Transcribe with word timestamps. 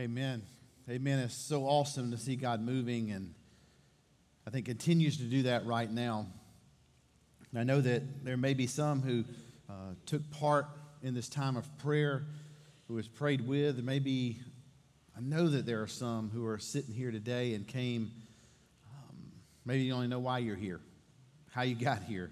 Amen. 0.00 0.40
Amen. 0.88 1.18
It's 1.18 1.34
so 1.34 1.64
awesome 1.64 2.10
to 2.12 2.16
see 2.16 2.34
God 2.34 2.62
moving, 2.62 3.10
and 3.10 3.34
I 4.46 4.50
think 4.50 4.64
continues 4.64 5.18
to 5.18 5.24
do 5.24 5.42
that 5.42 5.66
right 5.66 5.90
now. 5.90 6.26
I 7.54 7.64
know 7.64 7.82
that 7.82 8.24
there 8.24 8.38
may 8.38 8.54
be 8.54 8.66
some 8.66 9.02
who 9.02 9.26
uh, 9.68 9.92
took 10.06 10.30
part 10.30 10.68
in 11.02 11.12
this 11.12 11.28
time 11.28 11.54
of 11.58 11.66
prayer, 11.76 12.22
who 12.88 12.94
was 12.94 13.08
prayed 13.08 13.46
with. 13.46 13.76
There 13.76 13.84
may 13.84 13.98
be, 13.98 14.38
I 15.14 15.20
know 15.20 15.48
that 15.48 15.66
there 15.66 15.82
are 15.82 15.86
some 15.86 16.30
who 16.30 16.46
are 16.46 16.58
sitting 16.58 16.94
here 16.94 17.10
today 17.10 17.52
and 17.52 17.68
came. 17.68 18.10
Um, 18.90 19.16
maybe 19.66 19.82
you 19.82 19.92
only 19.92 20.08
know 20.08 20.20
why 20.20 20.38
you're 20.38 20.56
here, 20.56 20.80
how 21.52 21.60
you 21.60 21.74
got 21.74 22.04
here 22.04 22.30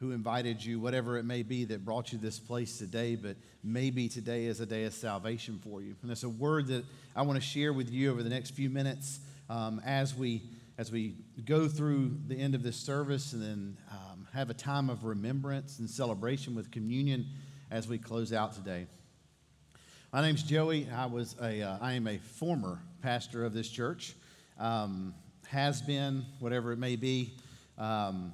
who 0.00 0.12
invited 0.12 0.64
you, 0.64 0.78
whatever 0.78 1.16
it 1.16 1.24
may 1.24 1.42
be 1.42 1.64
that 1.64 1.84
brought 1.84 2.12
you 2.12 2.18
this 2.18 2.38
place 2.38 2.78
today, 2.78 3.16
but 3.16 3.36
maybe 3.64 4.08
today 4.08 4.44
is 4.44 4.60
a 4.60 4.66
day 4.66 4.84
of 4.84 4.94
salvation 4.94 5.58
for 5.62 5.82
you. 5.82 5.96
And 6.02 6.10
it's 6.10 6.22
a 6.22 6.28
word 6.28 6.68
that 6.68 6.84
I 7.16 7.22
want 7.22 7.40
to 7.40 7.44
share 7.44 7.72
with 7.72 7.90
you 7.90 8.10
over 8.10 8.22
the 8.22 8.30
next 8.30 8.50
few 8.50 8.70
minutes 8.70 9.20
um, 9.50 9.80
as 9.84 10.14
we 10.14 10.42
as 10.76 10.92
we 10.92 11.16
go 11.44 11.66
through 11.66 12.16
the 12.28 12.38
end 12.38 12.54
of 12.54 12.62
this 12.62 12.76
service 12.76 13.32
and 13.32 13.42
then 13.42 13.76
um, 13.90 14.28
have 14.32 14.48
a 14.48 14.54
time 14.54 14.88
of 14.88 15.04
remembrance 15.04 15.80
and 15.80 15.90
celebration 15.90 16.54
with 16.54 16.70
communion 16.70 17.26
as 17.72 17.88
we 17.88 17.98
close 17.98 18.32
out 18.32 18.54
today. 18.54 18.86
My 20.12 20.22
name's 20.22 20.44
Joey. 20.44 20.86
I 20.94 21.06
was 21.06 21.34
a 21.42 21.62
uh, 21.62 21.78
I 21.80 21.94
am 21.94 22.06
a 22.06 22.18
former 22.18 22.78
pastor 23.02 23.44
of 23.44 23.52
this 23.52 23.68
church. 23.68 24.14
Um, 24.60 25.14
has 25.48 25.80
been, 25.80 26.24
whatever 26.40 26.72
it 26.72 26.78
may 26.78 26.94
be. 26.94 27.32
Um, 27.78 28.32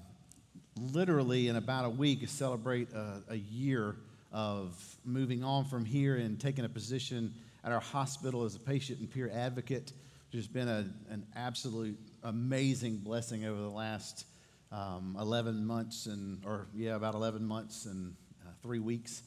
literally 0.77 1.49
in 1.49 1.57
about 1.57 1.85
a 1.85 1.91
week 1.91 2.29
celebrate 2.29 2.93
a, 2.93 3.23
a, 3.31 3.37
year 3.37 3.97
of 4.33 4.75
moving 5.05 5.45
on 5.45 5.65
from 5.65 5.85
here 5.85 6.17
and 6.17 6.41
taking 6.41 6.65
a 6.65 6.69
position 6.69 7.33
at 7.63 7.73
our 7.73 7.81
hospital 7.81 8.45
as 8.45 8.57
a 8.57 8.61
patient 8.61 8.99
and 8.99 9.11
peer 9.11 9.31
advocate, 9.33 9.93
which 10.31 10.39
has 10.39 10.49
been 10.49 10.69
a, 10.69 10.87
an 11.11 11.25
absolute 11.37 11.99
amazing 12.25 12.99
blessing 12.99 13.45
over 13.45 13.61
the 13.61 13.71
last 13.71 14.27
um, 14.73 15.17
11 15.21 15.65
months 15.65 16.07
and, 16.07 16.45
or 16.45 16.67
yeah, 16.75 16.97
about 16.97 17.15
11 17.15 17.47
months 17.47 17.87
and 17.87 18.15
uh, 18.45 18.51
three 18.63 18.81
weeks. 18.81 19.23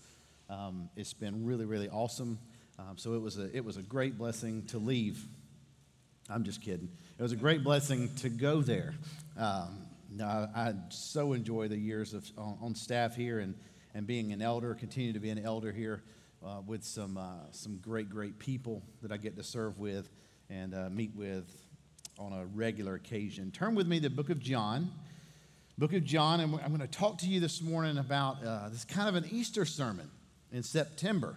Um, 0.50 0.90
it's 0.96 1.14
been 1.14 1.46
really, 1.46 1.66
really 1.66 1.90
awesome. 1.90 2.38
Um, 2.80 2.98
so 2.98 3.14
it 3.14 3.22
was 3.22 3.40
a 3.40 3.56
it 3.56 3.66
was 3.66 3.78
a 3.78 3.82
great 3.82 4.18
blessing 4.18 4.64
to 4.68 4.78
leave. 4.78 5.24
I'm 6.30 6.44
just 6.44 6.62
kidding. 6.62 6.90
It 7.18 7.22
was 7.24 7.32
a 7.32 7.38
great 7.38 7.64
blessing 7.64 8.14
to 8.18 8.30
go 8.30 8.62
there. 8.62 8.94
Um, 9.38 9.87
I, 10.22 10.74
so 10.90 11.34
enjoy 11.34 11.68
the 11.68 11.78
years 11.78 12.14
of 12.14 12.30
on, 12.38 12.58
on, 12.62 12.76
staff 12.76 13.16
here 13.16 13.40
and, 13.40 13.56
and 13.94 14.08
being 14.08 14.32
an 14.32 14.42
elder, 14.42 14.74
continue 14.74 15.14
to 15.14 15.20
be 15.20 15.30
an 15.30 15.40
elder 15.40 15.72
here 15.72 16.04
uh, 16.46 16.62
with 16.66 16.84
some, 16.84 17.18
uh, 17.18 17.52
some 17.52 17.78
great, 17.78 18.10
great 18.10 18.40
people 18.40 18.84
that 19.02 19.12
I 19.12 19.18
get 19.18 19.36
to 19.38 19.44
serve 19.44 19.80
with 19.80 20.10
and 20.50 20.74
uh, 20.74 20.90
meet 20.90 21.16
with 21.16 21.46
on 22.18 22.34
a 22.34 22.46
regular 22.46 22.96
occasion. 22.96 23.52
Turn 23.52 23.76
with 23.76 23.88
me 23.88 23.98
to 23.98 24.10
the 24.10 24.16
book 24.16 24.30
of 24.30 24.40
John. 24.40 24.92
Book 25.78 25.94
of 25.94 26.04
John, 26.04 26.40
and 26.40 26.56
I'm 26.64 26.70
going 26.70 26.80
to 26.80 26.88
talk 26.88 27.20
to 27.20 27.28
you 27.28 27.40
this 27.40 27.62
morning 27.62 28.00
about 28.00 28.44
uh, 28.44 28.70
this 28.70 28.84
kind 28.84 29.08
of 29.08 29.16
an 29.16 29.30
Easter 29.32 29.64
sermon 29.64 30.10
in 30.52 30.64
September. 30.64 31.36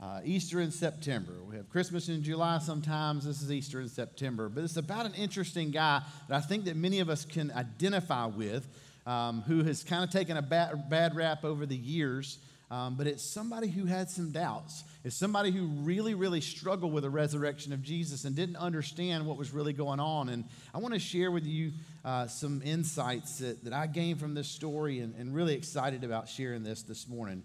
Uh, 0.00 0.20
Easter 0.24 0.60
in 0.60 0.70
September. 0.70 1.32
We 1.48 1.56
have 1.56 1.70
Christmas 1.70 2.08
in 2.08 2.22
July 2.22 2.58
sometimes. 2.58 3.24
This 3.24 3.40
is 3.40 3.50
Easter 3.50 3.80
in 3.80 3.88
September. 3.88 4.48
But 4.48 4.64
it's 4.64 4.76
about 4.76 5.06
an 5.06 5.14
interesting 5.14 5.70
guy 5.70 6.02
that 6.28 6.36
I 6.36 6.40
think 6.40 6.64
that 6.64 6.76
many 6.76 7.00
of 7.00 7.08
us 7.08 7.24
can 7.24 7.52
identify 7.52 8.26
with 8.26 8.66
um, 9.06 9.42
who 9.42 9.62
has 9.64 9.84
kind 9.84 10.02
of 10.02 10.10
taken 10.10 10.36
a 10.36 10.42
bad, 10.42 10.90
bad 10.90 11.14
rap 11.14 11.44
over 11.44 11.64
the 11.64 11.76
years. 11.76 12.38
Um, 12.70 12.96
but 12.96 13.06
it's 13.06 13.22
somebody 13.22 13.68
who 13.68 13.84
had 13.84 14.10
some 14.10 14.32
doubts. 14.32 14.84
It's 15.04 15.14
somebody 15.14 15.50
who 15.50 15.66
really, 15.66 16.14
really 16.14 16.40
struggled 16.40 16.92
with 16.92 17.04
the 17.04 17.10
resurrection 17.10 17.72
of 17.72 17.82
Jesus 17.82 18.24
and 18.24 18.34
didn't 18.34 18.56
understand 18.56 19.26
what 19.26 19.36
was 19.36 19.52
really 19.52 19.74
going 19.74 20.00
on. 20.00 20.28
And 20.30 20.44
I 20.74 20.78
want 20.78 20.94
to 20.94 21.00
share 21.00 21.30
with 21.30 21.44
you 21.44 21.72
uh, 22.04 22.26
some 22.26 22.62
insights 22.64 23.38
that, 23.38 23.62
that 23.64 23.72
I 23.72 23.86
gained 23.86 24.18
from 24.18 24.34
this 24.34 24.48
story 24.48 25.00
and, 25.00 25.14
and 25.16 25.34
really 25.34 25.54
excited 25.54 26.04
about 26.04 26.28
sharing 26.28 26.64
this 26.64 26.82
this 26.82 27.06
morning. 27.06 27.44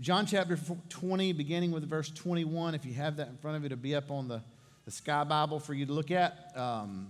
John 0.00 0.26
chapter 0.26 0.58
20, 0.88 1.32
beginning 1.32 1.70
with 1.70 1.88
verse 1.88 2.10
21. 2.10 2.74
If 2.74 2.84
you 2.84 2.94
have 2.94 3.16
that 3.16 3.28
in 3.28 3.36
front 3.36 3.56
of 3.56 3.62
you, 3.62 3.68
to 3.68 3.76
be 3.76 3.94
up 3.94 4.10
on 4.10 4.26
the, 4.26 4.42
the 4.84 4.90
Sky 4.90 5.22
Bible 5.24 5.60
for 5.60 5.74
you 5.74 5.86
to 5.86 5.92
look 5.92 6.10
at. 6.10 6.52
Um, 6.56 7.08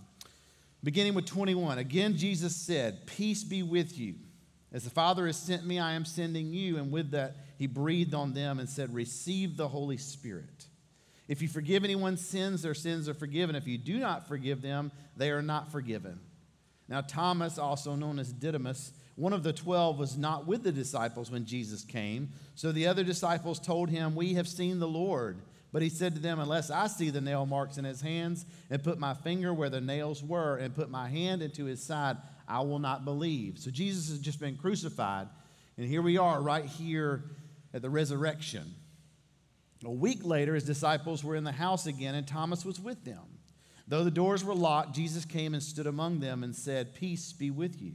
beginning 0.82 1.14
with 1.14 1.26
21. 1.26 1.78
Again, 1.78 2.16
Jesus 2.16 2.54
said, 2.54 3.06
Peace 3.06 3.44
be 3.44 3.62
with 3.62 3.98
you. 3.98 4.16
As 4.72 4.84
the 4.84 4.90
Father 4.90 5.26
has 5.26 5.36
sent 5.36 5.64
me, 5.64 5.78
I 5.78 5.92
am 5.92 6.04
sending 6.04 6.52
you. 6.52 6.76
And 6.78 6.90
with 6.90 7.12
that, 7.12 7.36
he 7.58 7.66
breathed 7.66 8.14
on 8.14 8.34
them 8.34 8.58
and 8.58 8.68
said, 8.68 8.92
Receive 8.92 9.56
the 9.56 9.68
Holy 9.68 9.96
Spirit. 9.96 10.66
If 11.28 11.40
you 11.40 11.48
forgive 11.48 11.84
anyone's 11.84 12.20
sins, 12.20 12.62
their 12.62 12.74
sins 12.74 13.08
are 13.08 13.14
forgiven. 13.14 13.54
If 13.54 13.66
you 13.66 13.78
do 13.78 13.98
not 13.98 14.26
forgive 14.26 14.60
them, 14.60 14.90
they 15.16 15.30
are 15.30 15.42
not 15.42 15.70
forgiven. 15.70 16.18
Now, 16.88 17.00
Thomas, 17.00 17.58
also 17.58 17.94
known 17.94 18.18
as 18.18 18.32
Didymus, 18.32 18.92
one 19.16 19.32
of 19.32 19.42
the 19.42 19.52
twelve 19.52 19.98
was 19.98 20.16
not 20.16 20.46
with 20.46 20.62
the 20.62 20.72
disciples 20.72 21.30
when 21.30 21.44
Jesus 21.44 21.84
came. 21.84 22.30
So 22.54 22.72
the 22.72 22.86
other 22.86 23.04
disciples 23.04 23.60
told 23.60 23.90
him, 23.90 24.14
We 24.14 24.34
have 24.34 24.48
seen 24.48 24.78
the 24.78 24.88
Lord. 24.88 25.38
But 25.72 25.82
he 25.82 25.88
said 25.88 26.14
to 26.14 26.20
them, 26.20 26.38
Unless 26.38 26.70
I 26.70 26.86
see 26.86 27.10
the 27.10 27.20
nail 27.20 27.46
marks 27.46 27.78
in 27.78 27.84
his 27.84 28.00
hands, 28.00 28.44
and 28.70 28.82
put 28.82 28.98
my 28.98 29.14
finger 29.14 29.52
where 29.52 29.70
the 29.70 29.80
nails 29.80 30.22
were, 30.22 30.56
and 30.56 30.74
put 30.74 30.90
my 30.90 31.08
hand 31.08 31.42
into 31.42 31.64
his 31.64 31.82
side, 31.82 32.16
I 32.48 32.60
will 32.60 32.78
not 32.78 33.04
believe. 33.04 33.58
So 33.58 33.70
Jesus 33.70 34.08
has 34.08 34.18
just 34.18 34.40
been 34.40 34.56
crucified. 34.56 35.28
And 35.76 35.86
here 35.86 36.02
we 36.02 36.18
are, 36.18 36.40
right 36.40 36.66
here 36.66 37.24
at 37.72 37.82
the 37.82 37.90
resurrection. 37.90 38.74
A 39.84 39.90
week 39.90 40.24
later, 40.24 40.54
his 40.54 40.64
disciples 40.64 41.24
were 41.24 41.36
in 41.36 41.44
the 41.44 41.52
house 41.52 41.86
again, 41.86 42.14
and 42.14 42.26
Thomas 42.26 42.64
was 42.64 42.78
with 42.78 43.04
them. 43.04 43.24
Though 43.88 44.04
the 44.04 44.10
doors 44.10 44.44
were 44.44 44.54
locked, 44.54 44.94
Jesus 44.94 45.24
came 45.24 45.54
and 45.54 45.62
stood 45.62 45.86
among 45.86 46.20
them 46.20 46.44
and 46.44 46.54
said, 46.54 46.94
Peace 46.94 47.32
be 47.32 47.50
with 47.50 47.80
you. 47.80 47.94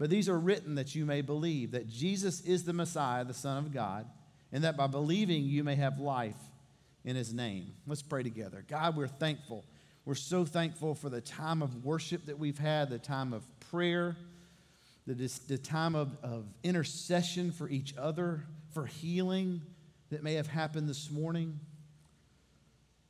But 0.00 0.10
these 0.10 0.28
are 0.28 0.38
written 0.38 0.74
that 0.74 0.96
you 0.96 1.06
may 1.06 1.20
believe 1.20 1.70
that 1.70 1.88
Jesus 1.88 2.40
is 2.40 2.64
the 2.64 2.72
Messiah, 2.72 3.24
the 3.24 3.34
Son 3.34 3.56
of 3.58 3.72
God 3.72 4.06
and 4.52 4.64
that 4.64 4.76
by 4.76 4.86
believing 4.86 5.44
you 5.44 5.64
may 5.64 5.76
have 5.76 5.98
life 5.98 6.36
in 7.04 7.16
his 7.16 7.32
name. 7.32 7.72
Let's 7.86 8.02
pray 8.02 8.22
together. 8.22 8.64
God, 8.68 8.96
we're 8.96 9.06
thankful. 9.06 9.64
We're 10.04 10.14
so 10.14 10.44
thankful 10.44 10.94
for 10.94 11.08
the 11.08 11.20
time 11.20 11.62
of 11.62 11.84
worship 11.84 12.26
that 12.26 12.38
we've 12.38 12.58
had, 12.58 12.90
the 12.90 12.98
time 12.98 13.32
of 13.32 13.44
prayer, 13.70 14.16
the, 15.06 15.14
the 15.48 15.58
time 15.58 15.94
of, 15.94 16.16
of 16.22 16.46
intercession 16.62 17.52
for 17.52 17.68
each 17.68 17.94
other, 17.96 18.44
for 18.72 18.86
healing 18.86 19.62
that 20.10 20.22
may 20.22 20.34
have 20.34 20.46
happened 20.46 20.88
this 20.88 21.10
morning. 21.10 21.58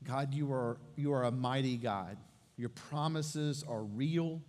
God, 0.05 0.34
you 0.34 0.53
are, 0.53 0.78
you 0.97 1.12
are 1.12 1.25
a 1.25 1.31
mighty 1.31 1.77
God. 1.77 2.17
Your 2.57 2.71
promises 2.71 3.65
are 3.67 3.83
real. 3.83 4.41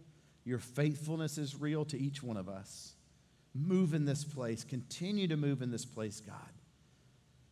Your 0.43 0.59
faithfulness 0.59 1.37
is 1.37 1.55
real 1.55 1.85
to 1.85 1.99
each 1.99 2.23
one 2.23 2.37
of 2.37 2.49
us. 2.49 2.93
Move 3.53 3.93
in 3.93 4.05
this 4.05 4.23
place. 4.23 4.63
Continue 4.63 5.27
to 5.27 5.37
move 5.37 5.61
in 5.61 5.71
this 5.71 5.85
place, 5.85 6.19
God 6.19 6.37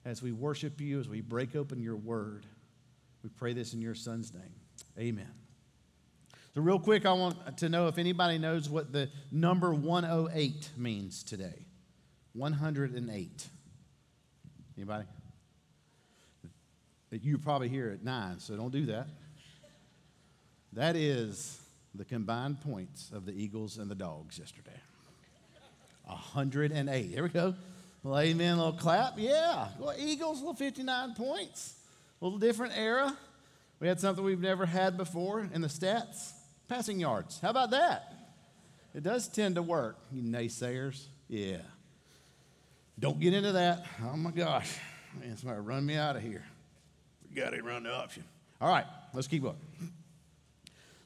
as 0.06 0.24
we 0.24 0.32
worship 0.32 0.80
you, 0.82 1.00
as 1.00 1.08
we 1.08 1.22
break 1.22 1.56
open 1.56 1.80
your 1.82 1.96
word. 1.96 2.46
We 3.24 3.30
pray 3.30 3.54
this 3.54 3.74
in 3.74 3.82
your 3.82 3.96
son's 3.96 4.34
name. 4.34 4.56
Amen. 4.98 5.32
So, 6.56 6.62
real 6.62 6.80
quick, 6.80 7.06
I 7.06 7.14
want 7.14 7.58
to 7.58 7.70
know 7.70 7.88
if 7.88 7.98
anybody 7.98 8.38
knows 8.38 8.70
what 8.70 8.92
the 8.92 9.10
number 9.32 9.74
108 9.74 10.72
means 10.78 11.24
today. 11.24 11.66
108. 12.34 13.48
Anybody? 14.78 15.06
You 17.12 17.38
probably 17.38 17.70
hear 17.70 17.90
at 17.90 18.04
nine, 18.04 18.40
so 18.40 18.56
don't 18.56 18.72
do 18.72 18.86
that. 18.88 19.08
That 20.74 20.96
is 20.96 21.60
the 21.96 22.06
combined 22.06 22.62
points 22.62 23.12
of 23.14 23.26
the 23.26 23.32
Eagles 23.32 23.78
and 23.78 23.90
the 23.90 23.96
Dogs 23.96 24.40
yesterday. 24.40 24.80
108. 26.06 27.06
Here 27.06 27.24
we 27.24 27.30
go. 27.30 27.56
Well, 28.04 28.20
amen. 28.20 28.54
A 28.54 28.58
little 28.58 28.74
clap. 28.74 29.14
Yeah. 29.18 29.68
Well, 29.78 29.94
Eagles, 29.98 30.40
little 30.40 30.54
59 30.54 31.14
points. 31.16 31.76
A 32.22 32.26
little 32.26 32.40
different 32.40 32.74
era. 32.78 33.16
We 33.80 33.88
had 33.88 34.00
something 34.00 34.24
we've 34.24 34.40
never 34.40 34.66
had 34.66 34.98
before 34.98 35.48
in 35.54 35.62
the 35.62 35.68
stats 35.68 36.32
passing 36.68 37.00
yards. 37.00 37.40
How 37.40 37.50
about 37.50 37.72
that? 37.72 38.14
It 38.94 39.04
does 39.04 39.28
tend 39.28 39.56
to 39.56 39.62
work, 39.62 39.98
you 40.12 40.22
naysayers. 40.22 41.06
Yeah. 41.28 41.58
Don't 43.00 43.20
get 43.20 43.34
into 43.34 43.54
that. 43.54 43.86
Oh 44.04 44.18
my 44.18 44.32
gosh. 44.32 44.76
Man, 45.20 45.38
somebody 45.38 45.62
run 45.62 45.86
me 45.86 45.96
out 45.96 46.16
of 46.16 46.22
here. 46.22 46.44
We 47.30 47.40
got 47.42 47.52
to 47.52 47.62
run 47.62 47.84
the 47.84 47.94
option. 47.94 48.24
All 48.60 48.70
right, 48.70 48.86
let's 49.14 49.28
keep 49.28 49.44
going. 49.44 49.56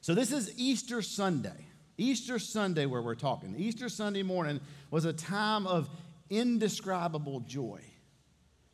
So, 0.04 0.14
this 0.14 0.32
is 0.32 0.52
Easter 0.58 1.00
Sunday. 1.00 1.64
Easter 1.96 2.38
Sunday, 2.38 2.84
where 2.84 3.00
we're 3.00 3.14
talking. 3.14 3.54
Easter 3.56 3.88
Sunday 3.88 4.22
morning 4.22 4.60
was 4.90 5.06
a 5.06 5.14
time 5.14 5.66
of 5.66 5.88
indescribable 6.28 7.40
joy. 7.40 7.80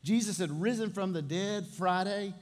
Jesus 0.03 0.39
had 0.39 0.51
risen 0.61 0.91
from 0.91 1.13
the 1.13 1.23
dead. 1.23 1.69
Friday 1.69 2.35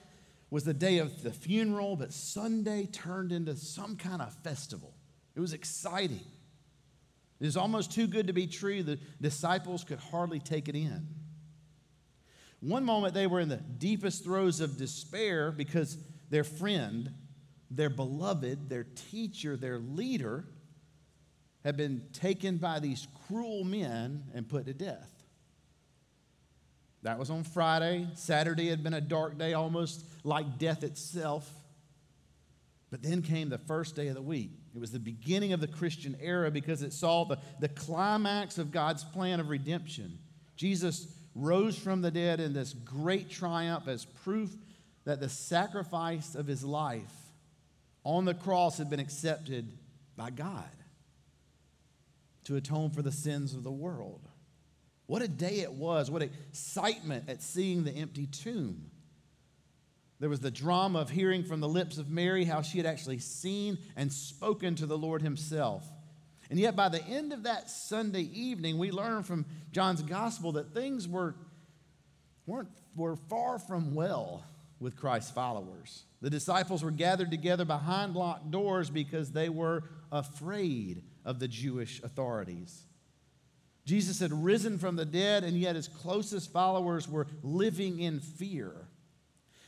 was 0.49 0.65
the 0.65 0.73
day 0.73 1.01
of 1.01 1.23
the 1.23 1.31
funeral, 1.31 1.97
but 1.97 2.15
Sunday 2.15 2.87
turned 2.87 3.31
into 3.31 3.57
some 3.57 3.95
kind 3.95 4.23
of 4.23 4.33
festival. 4.43 4.95
It 5.37 5.41
was 5.41 5.53
exciting. 5.53 6.25
It 7.41 7.45
was 7.45 7.59
almost 7.59 7.93
too 7.93 8.07
good 8.07 8.29
to 8.29 8.33
be 8.33 8.47
true. 8.47 8.83
The 8.83 8.99
disciples 9.21 9.85
could 9.85 9.99
hardly 9.99 10.41
take 10.41 10.67
it 10.67 10.75
in. 10.75 11.07
One 12.61 12.87
moment 12.87 13.13
they 13.13 13.27
were 13.27 13.41
in 13.41 13.51
the 13.51 13.59
deepest 13.59 14.25
throes 14.25 14.61
of 14.61 14.79
despair 14.79 15.53
because 15.53 15.99
their 16.31 16.43
friend, 16.43 17.13
their 17.71 17.91
beloved, 17.91 18.69
their 18.69 18.85
teacher, 19.11 19.57
their 19.57 19.79
leader 19.79 20.45
had 21.65 21.77
been 21.77 22.03
taken 22.13 22.57
by 22.57 22.79
these 22.79 23.07
cruel 23.27 23.65
men 23.65 24.25
and 24.35 24.49
put 24.49 24.67
to 24.67 24.75
death. 24.75 25.11
That 27.03 27.19
was 27.19 27.31
on 27.31 27.45
Friday. 27.45 28.09
Saturday 28.15 28.69
had 28.69 28.83
been 28.83 28.95
a 28.95 29.01
dark 29.01 29.39
day, 29.39 29.55
almost 29.55 30.05
like 30.25 30.59
death 30.59 30.83
itself. 30.83 31.49
But 32.91 33.03
then 33.03 33.23
came 33.23 33.51
the 33.51 33.59
first 33.59 33.95
day 33.95 34.09
of 34.09 34.15
the 34.15 34.23
week. 34.23 34.51
It 34.75 34.79
was 34.79 34.93
the 34.93 34.99
beginning 34.99 35.53
of 35.53 35.61
the 35.61 35.69
Christian 35.69 36.17
era 36.21 36.51
because 36.51 36.83
it 36.83 36.93
saw 36.93 37.25
the, 37.25 37.39
the 37.61 37.69
climax 37.69 38.59
of 38.59 38.73
God's 38.73 39.05
plan 39.05 39.41
of 39.41 39.49
redemption. 39.49 40.19
Jesus 40.57 41.07
rose 41.35 41.79
from 41.79 42.01
the 42.01 42.11
dead 42.11 42.41
in 42.41 42.53
this 42.53 42.73
great 42.73 43.31
triumph 43.31 43.87
as 43.89 44.05
proof 44.05 44.57
that 45.05 45.21
the 45.21 45.29
sacrifice 45.29 46.35
of 46.35 46.47
his 46.47 46.65
life 46.65 47.13
on 48.05 48.25
the 48.25 48.35
cross 48.35 48.79
had 48.79 48.91
been 48.91 49.01
accepted 49.01 49.71
by 50.17 50.31
God 50.31 50.65
to 52.45 52.57
atone 52.57 52.91
for 52.91 53.03
the 53.03 53.13
sins 53.13 53.55
of 53.55 53.63
the 53.63 53.71
world. 53.71 54.27
What 55.07 55.23
a 55.23 55.29
day 55.29 55.61
it 55.61 55.73
was. 55.73 56.11
What 56.11 56.23
excitement 56.23 57.29
at 57.29 57.43
seeing 57.43 57.85
the 57.85 57.93
empty 57.93 58.27
tomb. 58.27 58.91
There 60.21 60.29
was 60.29 60.41
the 60.41 60.51
drama 60.51 61.01
of 61.01 61.11
hearing 61.11 61.45
from 61.45 61.61
the 61.61 61.69
lips 61.69 61.99
of 61.99 62.11
Mary 62.11 62.45
how 62.45 62.63
she 62.63 62.79
had 62.79 62.87
actually 62.87 63.19
seen 63.19 63.79
and 63.97 64.13
spoken 64.13 64.75
to 64.77 64.87
the 64.87 64.99
Lord 64.99 65.23
himself. 65.23 65.87
And 66.51 66.59
yet, 66.59 66.75
by 66.75 66.89
the 66.89 67.05
end 67.05 67.33
of 67.33 67.45
that 67.45 67.71
Sunday 67.71 68.23
evening, 68.23 68.79
we 68.79 68.91
learn 68.91 69.23
from 69.23 69.45
John's 69.71 70.03
gospel 70.03 70.53
that 70.53 70.73
things 70.73 71.07
were, 71.07 71.35
weren't, 72.47 72.71
were 72.97 73.17
far 73.17 73.59
from 73.59 73.95
well 73.95 74.43
with 74.81 74.97
Christ's 74.97 75.31
followers. 75.31 76.05
The 76.21 76.31
disciples 76.31 76.83
were 76.83 76.91
gathered 76.91 77.31
together 77.31 77.65
behind 77.65 78.15
locked 78.15 78.51
doors 78.51 78.91
because 78.91 79.33
they 79.33 79.49
were 79.49 79.85
afraid 80.11 81.03
of 81.25 81.39
the 81.39 81.49
Jewish 81.49 82.03
authorities. 82.03 82.85
Jesus 83.85 84.21
had 84.21 84.33
risen 84.33 84.79
from 84.79 84.97
the 84.97 85.07
dead, 85.07 85.45
and 85.45 85.57
yet 85.57 85.75
his 85.75 85.89
closest 85.89 86.53
followers 86.53 87.09
were 87.09 87.27
living 87.43 88.01
in 88.01 88.21
fear. 88.21 88.73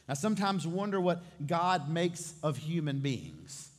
I 0.08 0.14
sometimes 0.14 0.66
wonder 0.66 1.00
what 1.00 1.22
God 1.46 1.88
makes 1.88 2.34
of 2.42 2.56
human 2.56 2.98
beings, 2.98 3.70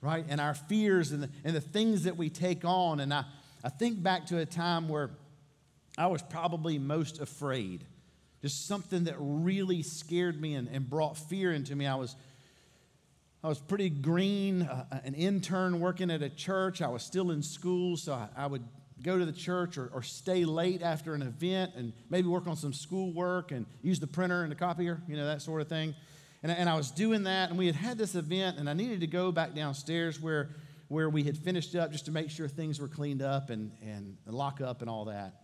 right? 0.00 0.24
And 0.28 0.40
our 0.40 0.54
fears 0.54 1.12
and 1.12 1.22
the, 1.22 1.30
and 1.44 1.54
the 1.54 1.60
things 1.60 2.04
that 2.04 2.16
we 2.16 2.30
take 2.30 2.64
on. 2.64 3.00
And 3.00 3.12
I, 3.12 3.24
I 3.62 3.68
think 3.68 4.02
back 4.02 4.26
to 4.26 4.38
a 4.38 4.46
time 4.46 4.88
where 4.88 5.10
I 5.98 6.06
was 6.06 6.22
probably 6.22 6.78
most 6.78 7.20
afraid. 7.20 7.84
Just 8.40 8.66
something 8.66 9.04
that 9.04 9.16
really 9.18 9.82
scared 9.82 10.40
me 10.40 10.54
and, 10.54 10.68
and 10.68 10.88
brought 10.88 11.16
fear 11.16 11.52
into 11.52 11.74
me. 11.74 11.86
I 11.86 11.96
was, 11.96 12.14
I 13.42 13.48
was 13.48 13.58
pretty 13.58 13.90
green, 13.90 14.62
uh, 14.62 15.00
an 15.04 15.14
intern 15.14 15.80
working 15.80 16.10
at 16.10 16.22
a 16.22 16.28
church. 16.28 16.80
I 16.80 16.88
was 16.88 17.02
still 17.02 17.30
in 17.30 17.42
school, 17.42 17.96
so 17.96 18.12
I, 18.12 18.28
I 18.36 18.46
would 18.46 18.62
go 19.02 19.18
to 19.18 19.24
the 19.24 19.32
church 19.32 19.78
or, 19.78 19.90
or 19.92 20.02
stay 20.02 20.44
late 20.44 20.82
after 20.82 21.14
an 21.14 21.22
event 21.22 21.72
and 21.76 21.92
maybe 22.10 22.28
work 22.28 22.46
on 22.46 22.56
some 22.56 22.72
schoolwork 22.72 23.52
and 23.52 23.66
use 23.82 24.00
the 24.00 24.06
printer 24.06 24.42
and 24.42 24.50
the 24.50 24.56
copier, 24.56 25.00
you 25.08 25.16
know, 25.16 25.26
that 25.26 25.42
sort 25.42 25.60
of 25.60 25.68
thing. 25.68 25.94
And, 26.42 26.52
and 26.52 26.68
I 26.68 26.76
was 26.76 26.90
doing 26.90 27.24
that, 27.24 27.50
and 27.50 27.58
we 27.58 27.66
had 27.66 27.74
had 27.74 27.98
this 27.98 28.14
event, 28.14 28.58
and 28.58 28.70
I 28.70 28.72
needed 28.72 29.00
to 29.00 29.06
go 29.08 29.32
back 29.32 29.54
downstairs 29.54 30.20
where, 30.20 30.50
where 30.86 31.08
we 31.10 31.24
had 31.24 31.36
finished 31.36 31.74
up 31.74 31.90
just 31.90 32.06
to 32.06 32.12
make 32.12 32.30
sure 32.30 32.46
things 32.46 32.80
were 32.80 32.88
cleaned 32.88 33.22
up 33.22 33.50
and, 33.50 33.72
and 33.82 34.16
lock 34.26 34.60
up 34.60 34.80
and 34.80 34.88
all 34.88 35.06
that. 35.06 35.34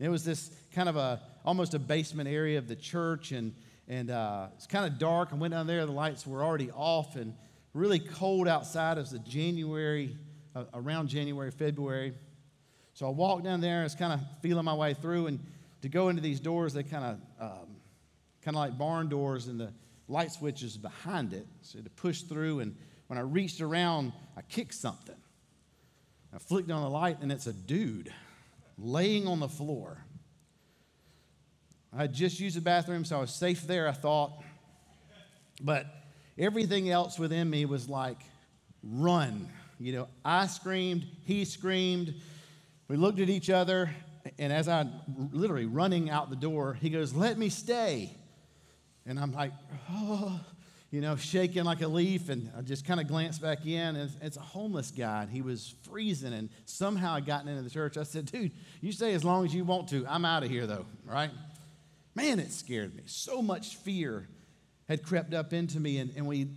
And 0.00 0.06
it 0.06 0.10
was 0.10 0.24
this 0.24 0.50
kind 0.72 0.88
of 0.88 0.96
a 0.96 1.20
almost 1.44 1.74
a 1.74 1.78
basement 1.78 2.26
area 2.26 2.56
of 2.56 2.68
the 2.68 2.74
church, 2.74 3.32
and, 3.32 3.54
and 3.86 4.10
uh, 4.10 4.46
it's 4.56 4.66
kind 4.66 4.90
of 4.90 4.98
dark. 4.98 5.28
I 5.30 5.34
went 5.34 5.52
down 5.52 5.66
there, 5.66 5.84
the 5.84 5.92
lights 5.92 6.26
were 6.26 6.42
already 6.42 6.70
off, 6.70 7.16
and 7.16 7.34
really 7.74 7.98
cold 7.98 8.48
outside. 8.48 8.96
It 8.96 9.02
was 9.02 9.10
the 9.10 9.18
January, 9.18 10.16
uh, 10.56 10.64
around 10.72 11.08
January, 11.08 11.50
February. 11.50 12.14
So 12.94 13.06
I 13.06 13.10
walked 13.10 13.44
down 13.44 13.60
there 13.60 13.76
and 13.76 13.84
was 13.84 13.94
kind 13.94 14.14
of 14.14 14.20
feeling 14.40 14.64
my 14.64 14.72
way 14.72 14.94
through. 14.94 15.26
And 15.26 15.38
to 15.82 15.90
go 15.90 16.08
into 16.08 16.22
these 16.22 16.40
doors, 16.40 16.72
they 16.72 16.82
kind 16.82 17.04
of 17.04 17.50
um, 17.50 17.76
kind 18.40 18.56
of 18.56 18.60
like 18.60 18.78
barn 18.78 19.10
doors, 19.10 19.48
and 19.48 19.60
the 19.60 19.70
light 20.08 20.32
switch 20.32 20.62
is 20.62 20.78
behind 20.78 21.34
it. 21.34 21.46
So 21.60 21.78
to 21.78 21.90
push 21.90 22.22
through, 22.22 22.60
and 22.60 22.74
when 23.08 23.18
I 23.18 23.22
reached 23.22 23.60
around, 23.60 24.14
I 24.34 24.40
kicked 24.40 24.74
something. 24.74 25.16
I 26.34 26.38
flicked 26.38 26.70
on 26.70 26.82
the 26.82 26.88
light, 26.88 27.18
and 27.20 27.30
it's 27.30 27.46
a 27.46 27.52
dude 27.52 28.10
laying 28.80 29.26
on 29.26 29.40
the 29.40 29.48
floor. 29.48 30.04
I 31.96 32.06
just 32.06 32.40
used 32.40 32.56
the 32.56 32.60
bathroom, 32.60 33.04
so 33.04 33.18
I 33.18 33.20
was 33.20 33.32
safe 33.32 33.66
there, 33.66 33.88
I 33.88 33.92
thought. 33.92 34.42
But 35.62 35.86
everything 36.38 36.88
else 36.88 37.18
within 37.18 37.50
me 37.50 37.64
was 37.64 37.88
like, 37.88 38.18
run. 38.82 39.48
You 39.78 39.92
know, 39.92 40.08
I 40.24 40.46
screamed, 40.46 41.06
he 41.24 41.44
screamed. 41.44 42.14
We 42.88 42.96
looked 42.96 43.18
at 43.18 43.28
each 43.28 43.50
other, 43.50 43.90
and 44.38 44.52
as 44.52 44.68
I 44.68 44.86
literally 45.32 45.66
running 45.66 46.10
out 46.10 46.30
the 46.30 46.36
door, 46.36 46.74
he 46.74 46.90
goes, 46.90 47.14
Let 47.14 47.38
me 47.38 47.48
stay. 47.48 48.16
And 49.06 49.18
I'm 49.18 49.32
like, 49.32 49.52
Oh, 49.90 50.40
you 50.90 51.00
know, 51.00 51.16
shaking 51.16 51.64
like 51.64 51.82
a 51.82 51.88
leaf. 51.88 52.28
And 52.28 52.50
I 52.56 52.62
just 52.62 52.84
kind 52.84 53.00
of 53.00 53.06
glanced 53.06 53.40
back 53.40 53.64
in, 53.66 53.96
and 53.96 54.10
it's 54.22 54.36
a 54.36 54.42
homeless 54.42 54.90
guy. 54.90 55.22
And 55.22 55.30
he 55.30 55.42
was 55.42 55.74
freezing, 55.82 56.32
and 56.32 56.48
somehow 56.64 57.14
I 57.14 57.20
gotten 57.20 57.48
into 57.48 57.62
the 57.62 57.70
church. 57.70 57.96
I 57.96 58.02
said, 58.02 58.26
Dude, 58.26 58.52
you 58.80 58.92
stay 58.92 59.14
as 59.14 59.24
long 59.24 59.44
as 59.44 59.54
you 59.54 59.64
want 59.64 59.88
to. 59.90 60.04
I'm 60.08 60.24
out 60.24 60.42
of 60.42 60.50
here, 60.50 60.66
though, 60.66 60.86
right? 61.04 61.30
Man, 62.14 62.40
it 62.40 62.52
scared 62.52 62.94
me. 62.94 63.04
So 63.06 63.40
much 63.40 63.76
fear 63.76 64.28
had 64.88 65.02
crept 65.02 65.32
up 65.32 65.52
into 65.52 65.78
me, 65.78 65.98
and, 65.98 66.12
and 66.16 66.26
we 66.26 66.48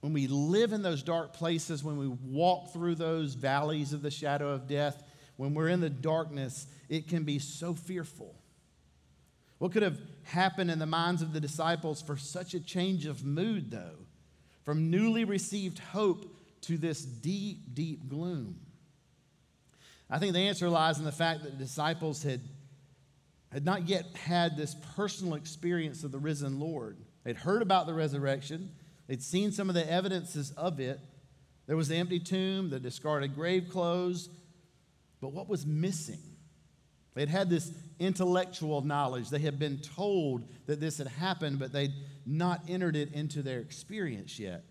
when 0.00 0.12
we 0.12 0.28
live 0.28 0.72
in 0.72 0.82
those 0.82 1.02
dark 1.02 1.32
places, 1.32 1.82
when 1.82 1.98
we 1.98 2.06
walk 2.06 2.72
through 2.72 2.94
those 2.94 3.34
valleys 3.34 3.92
of 3.92 4.02
the 4.02 4.10
shadow 4.10 4.50
of 4.50 4.68
death, 4.68 5.02
when 5.36 5.54
we're 5.54 5.68
in 5.68 5.80
the 5.80 5.90
darkness, 5.90 6.66
it 6.88 7.08
can 7.08 7.24
be 7.24 7.38
so 7.38 7.74
fearful. 7.74 8.34
What 9.58 9.72
could 9.72 9.82
have 9.82 9.98
happened 10.24 10.70
in 10.70 10.78
the 10.78 10.86
minds 10.86 11.20
of 11.20 11.32
the 11.32 11.40
disciples 11.40 12.00
for 12.00 12.16
such 12.16 12.54
a 12.54 12.60
change 12.60 13.06
of 13.06 13.24
mood, 13.24 13.70
though? 13.70 13.96
From 14.64 14.90
newly 14.90 15.24
received 15.24 15.78
hope 15.78 16.36
to 16.62 16.76
this 16.76 17.02
deep, 17.02 17.74
deep 17.74 18.08
gloom? 18.08 18.60
I 20.10 20.18
think 20.18 20.32
the 20.32 20.40
answer 20.40 20.68
lies 20.68 20.98
in 20.98 21.04
the 21.04 21.12
fact 21.12 21.42
that 21.42 21.52
the 21.52 21.64
disciples 21.64 22.22
had, 22.22 22.40
had 23.52 23.64
not 23.64 23.88
yet 23.88 24.04
had 24.16 24.56
this 24.56 24.76
personal 24.96 25.34
experience 25.34 26.04
of 26.04 26.12
the 26.12 26.18
risen 26.18 26.60
Lord. 26.60 26.96
They'd 27.24 27.36
heard 27.36 27.62
about 27.62 27.86
the 27.86 27.94
resurrection, 27.94 28.70
they'd 29.06 29.22
seen 29.22 29.52
some 29.52 29.68
of 29.68 29.74
the 29.74 29.90
evidences 29.90 30.52
of 30.52 30.80
it. 30.80 31.00
There 31.66 31.76
was 31.76 31.88
the 31.88 31.96
empty 31.96 32.20
tomb, 32.20 32.70
the 32.70 32.80
discarded 32.80 33.34
grave 33.34 33.68
clothes, 33.70 34.30
but 35.20 35.32
what 35.32 35.48
was 35.48 35.66
missing? 35.66 36.20
They'd 37.18 37.28
had 37.28 37.50
this 37.50 37.72
intellectual 37.98 38.80
knowledge. 38.80 39.28
They 39.28 39.40
had 39.40 39.58
been 39.58 39.78
told 39.78 40.44
that 40.66 40.78
this 40.78 40.98
had 40.98 41.08
happened, 41.08 41.58
but 41.58 41.72
they'd 41.72 41.92
not 42.24 42.62
entered 42.68 42.94
it 42.94 43.12
into 43.12 43.42
their 43.42 43.58
experience 43.58 44.38
yet. 44.38 44.62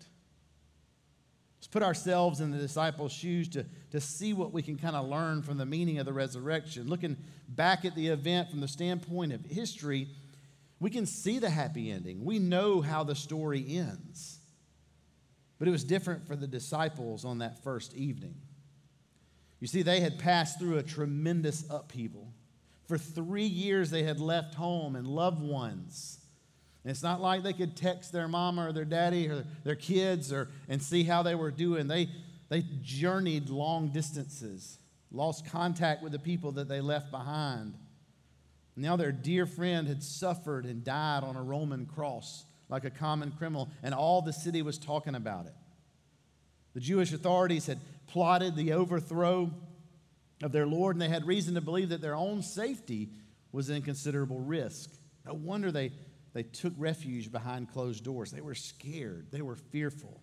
Let's 1.58 1.66
put 1.66 1.82
ourselves 1.82 2.40
in 2.40 2.50
the 2.50 2.56
disciples' 2.56 3.12
shoes 3.12 3.50
to, 3.50 3.66
to 3.90 4.00
see 4.00 4.32
what 4.32 4.54
we 4.54 4.62
can 4.62 4.78
kind 4.78 4.96
of 4.96 5.06
learn 5.10 5.42
from 5.42 5.58
the 5.58 5.66
meaning 5.66 5.98
of 5.98 6.06
the 6.06 6.12
resurrection. 6.14 6.88
Looking 6.88 7.18
back 7.50 7.84
at 7.84 7.94
the 7.94 8.08
event 8.08 8.48
from 8.48 8.60
the 8.60 8.68
standpoint 8.68 9.34
of 9.34 9.44
history, 9.44 10.08
we 10.80 10.88
can 10.88 11.04
see 11.04 11.38
the 11.38 11.50
happy 11.50 11.90
ending. 11.90 12.24
We 12.24 12.38
know 12.38 12.80
how 12.80 13.04
the 13.04 13.14
story 13.14 13.76
ends. 13.76 14.38
But 15.58 15.68
it 15.68 15.72
was 15.72 15.84
different 15.84 16.26
for 16.26 16.34
the 16.34 16.46
disciples 16.46 17.26
on 17.26 17.40
that 17.40 17.62
first 17.62 17.92
evening. 17.92 18.36
You 19.60 19.66
see, 19.66 19.82
they 19.82 20.00
had 20.00 20.18
passed 20.18 20.58
through 20.58 20.78
a 20.78 20.82
tremendous 20.82 21.64
upheaval. 21.68 22.32
For 22.86 22.96
three 22.96 23.46
years, 23.46 23.90
they 23.90 24.02
had 24.02 24.20
left 24.20 24.54
home 24.54 24.96
and 24.96 25.06
loved 25.06 25.42
ones. 25.42 26.18
And 26.84 26.90
it's 26.90 27.02
not 27.02 27.20
like 27.20 27.42
they 27.42 27.52
could 27.52 27.76
text 27.76 28.12
their 28.12 28.28
mama 28.28 28.68
or 28.68 28.72
their 28.72 28.84
daddy 28.84 29.28
or 29.28 29.44
their 29.64 29.76
kids 29.76 30.32
or, 30.32 30.48
and 30.68 30.82
see 30.82 31.02
how 31.02 31.22
they 31.22 31.34
were 31.34 31.50
doing. 31.50 31.86
They, 31.86 32.08
they 32.48 32.64
journeyed 32.82 33.50
long 33.50 33.88
distances, 33.88 34.78
lost 35.10 35.46
contact 35.46 36.02
with 36.02 36.12
the 36.12 36.18
people 36.18 36.52
that 36.52 36.68
they 36.68 36.80
left 36.80 37.10
behind. 37.10 37.74
Now 38.76 38.96
their 38.96 39.12
dear 39.12 39.44
friend 39.44 39.88
had 39.88 40.02
suffered 40.02 40.64
and 40.64 40.84
died 40.84 41.24
on 41.24 41.34
a 41.36 41.42
Roman 41.42 41.84
cross 41.84 42.44
like 42.68 42.84
a 42.84 42.90
common 42.90 43.32
criminal, 43.32 43.68
and 43.82 43.94
all 43.94 44.22
the 44.22 44.32
city 44.32 44.62
was 44.62 44.78
talking 44.78 45.14
about 45.14 45.46
it. 45.46 45.54
The 46.74 46.80
Jewish 46.80 47.12
authorities 47.12 47.66
had 47.66 47.80
plotted 48.08 48.56
the 48.56 48.72
overthrow 48.72 49.50
of 50.42 50.52
their 50.52 50.66
Lord, 50.66 50.96
and 50.96 51.02
they 51.02 51.08
had 51.08 51.26
reason 51.26 51.54
to 51.54 51.60
believe 51.60 51.90
that 51.90 52.00
their 52.00 52.14
own 52.14 52.42
safety 52.42 53.10
was 53.52 53.70
in 53.70 53.82
considerable 53.82 54.40
risk. 54.40 54.90
No 55.26 55.34
wonder 55.34 55.72
they, 55.72 55.92
they 56.32 56.42
took 56.42 56.72
refuge 56.76 57.30
behind 57.32 57.72
closed 57.72 58.04
doors. 58.04 58.30
They 58.30 58.40
were 58.40 58.54
scared, 58.54 59.28
they 59.30 59.42
were 59.42 59.56
fearful. 59.56 60.20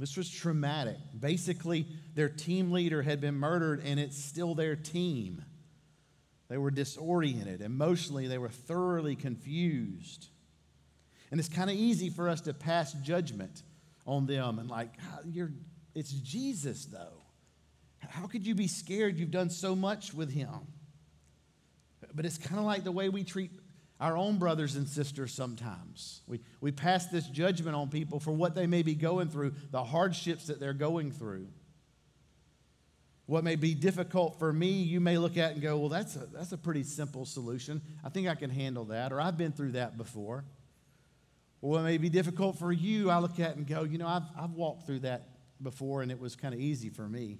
This 0.00 0.16
was 0.16 0.30
traumatic. 0.30 0.96
Basically, 1.18 1.86
their 2.14 2.28
team 2.28 2.70
leader 2.70 3.02
had 3.02 3.20
been 3.20 3.34
murdered, 3.34 3.82
and 3.84 3.98
it's 3.98 4.16
still 4.16 4.54
their 4.54 4.76
team. 4.76 5.44
They 6.48 6.56
were 6.56 6.70
disoriented. 6.70 7.62
Emotionally, 7.62 8.28
they 8.28 8.38
were 8.38 8.48
thoroughly 8.48 9.16
confused. 9.16 10.28
And 11.32 11.40
it's 11.40 11.48
kind 11.48 11.68
of 11.68 11.74
easy 11.74 12.10
for 12.10 12.28
us 12.28 12.42
to 12.42 12.54
pass 12.54 12.92
judgment 12.92 13.64
on 14.06 14.26
them 14.26 14.60
and, 14.60 14.70
like, 14.70 14.92
ah, 15.02 15.18
you're, 15.26 15.50
it's 15.98 16.12
Jesus, 16.12 16.86
though. 16.86 17.22
How 17.98 18.26
could 18.26 18.46
you 18.46 18.54
be 18.54 18.68
scared? 18.68 19.18
You've 19.18 19.30
done 19.30 19.50
so 19.50 19.74
much 19.74 20.14
with 20.14 20.30
him. 20.30 20.54
But 22.14 22.24
it's 22.24 22.38
kind 22.38 22.58
of 22.58 22.64
like 22.64 22.84
the 22.84 22.92
way 22.92 23.08
we 23.08 23.24
treat 23.24 23.50
our 24.00 24.16
own 24.16 24.38
brothers 24.38 24.76
and 24.76 24.88
sisters 24.88 25.34
sometimes. 25.34 26.22
We, 26.26 26.40
we 26.60 26.70
pass 26.70 27.06
this 27.06 27.26
judgment 27.26 27.74
on 27.74 27.88
people 27.88 28.20
for 28.20 28.30
what 28.30 28.54
they 28.54 28.66
may 28.66 28.82
be 28.82 28.94
going 28.94 29.28
through, 29.28 29.54
the 29.70 29.82
hardships 29.82 30.46
that 30.46 30.60
they're 30.60 30.72
going 30.72 31.10
through. 31.10 31.48
What 33.26 33.44
may 33.44 33.56
be 33.56 33.74
difficult 33.74 34.38
for 34.38 34.52
me, 34.52 34.70
you 34.70 35.00
may 35.00 35.18
look 35.18 35.36
at 35.36 35.52
and 35.52 35.60
go, 35.60 35.76
well, 35.76 35.88
that's 35.88 36.16
a, 36.16 36.26
that's 36.32 36.52
a 36.52 36.56
pretty 36.56 36.84
simple 36.84 37.26
solution. 37.26 37.82
I 38.02 38.08
think 38.08 38.28
I 38.28 38.36
can 38.36 38.50
handle 38.50 38.86
that, 38.86 39.12
or 39.12 39.20
I've 39.20 39.36
been 39.36 39.52
through 39.52 39.72
that 39.72 39.98
before. 39.98 40.44
Or 41.60 41.70
what 41.70 41.82
may 41.82 41.98
be 41.98 42.08
difficult 42.08 42.58
for 42.58 42.72
you, 42.72 43.10
I 43.10 43.18
look 43.18 43.40
at 43.40 43.56
and 43.56 43.66
go, 43.66 43.82
you 43.82 43.98
know, 43.98 44.06
I've, 44.06 44.22
I've 44.38 44.52
walked 44.52 44.86
through 44.86 45.00
that 45.00 45.28
before 45.62 46.02
and 46.02 46.10
it 46.10 46.20
was 46.20 46.36
kind 46.36 46.54
of 46.54 46.60
easy 46.60 46.88
for 46.88 47.08
me. 47.08 47.38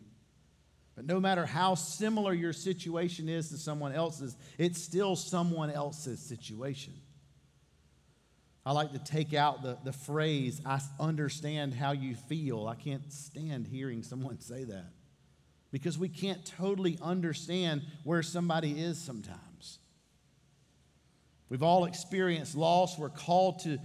But 0.98 1.06
no 1.06 1.20
matter 1.20 1.46
how 1.46 1.76
similar 1.76 2.32
your 2.32 2.52
situation 2.52 3.28
is 3.28 3.50
to 3.50 3.56
someone 3.56 3.92
else's, 3.92 4.36
it's 4.58 4.82
still 4.82 5.14
someone 5.14 5.70
else's 5.70 6.18
situation. 6.18 6.92
I 8.66 8.72
like 8.72 8.92
to 8.92 8.98
take 8.98 9.32
out 9.32 9.62
the, 9.62 9.78
the 9.84 9.92
phrase, 9.92 10.60
I 10.66 10.80
understand 10.98 11.72
how 11.72 11.92
you 11.92 12.16
feel. 12.16 12.66
I 12.66 12.74
can't 12.74 13.12
stand 13.12 13.68
hearing 13.68 14.02
someone 14.02 14.40
say 14.40 14.64
that 14.64 14.92
because 15.70 15.96
we 15.96 16.08
can't 16.08 16.44
totally 16.44 16.98
understand 17.00 17.82
where 18.04 18.22
somebody 18.22 18.72
is 18.72 18.98
sometimes. 18.98 19.78
We've 21.48 21.62
all 21.62 21.84
experienced 21.84 22.56
loss. 22.56 22.98
We're 22.98 23.08
called 23.08 23.60
to, 23.60 23.78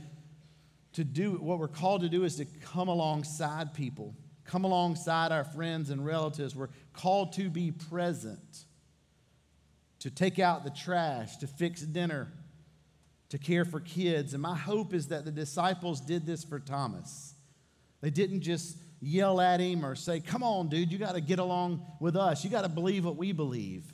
to 0.93 1.03
do 1.03 1.33
what 1.33 1.59
we're 1.59 1.67
called 1.67 2.01
to 2.01 2.09
do 2.09 2.23
is 2.23 2.37
to 2.37 2.45
come 2.45 2.87
alongside 2.87 3.73
people 3.73 4.15
come 4.53 4.65
alongside 4.65 5.31
our 5.31 5.43
friends 5.43 5.89
and 5.89 6.05
relatives. 6.05 6.55
We're 6.55 6.69
called 6.93 7.33
to 7.33 7.49
be 7.49 7.71
present, 7.71 8.65
to 9.97 10.11
take 10.11 10.37
out 10.37 10.63
the 10.63 10.69
trash, 10.69 11.37
to 11.37 11.47
fix 11.47 11.81
dinner, 11.81 12.31
to 13.29 13.39
care 13.39 13.65
for 13.65 13.79
kids. 13.79 14.33
And 14.33 14.43
my 14.43 14.55
hope 14.55 14.93
is 14.93 15.07
that 15.07 15.25
the 15.25 15.31
disciples 15.31 15.99
did 15.99 16.27
this 16.27 16.43
for 16.43 16.59
Thomas. 16.59 17.33
They 18.01 18.11
didn't 18.11 18.41
just 18.41 18.77
yell 19.01 19.41
at 19.41 19.59
him 19.59 19.83
or 19.83 19.95
say, 19.95 20.19
Come 20.19 20.43
on, 20.43 20.69
dude, 20.69 20.91
you 20.91 20.99
got 20.99 21.15
to 21.15 21.21
get 21.21 21.39
along 21.39 21.83
with 21.99 22.15
us. 22.15 22.43
You 22.43 22.51
got 22.51 22.61
to 22.61 22.69
believe 22.69 23.05
what 23.05 23.15
we 23.15 23.31
believe. 23.31 23.91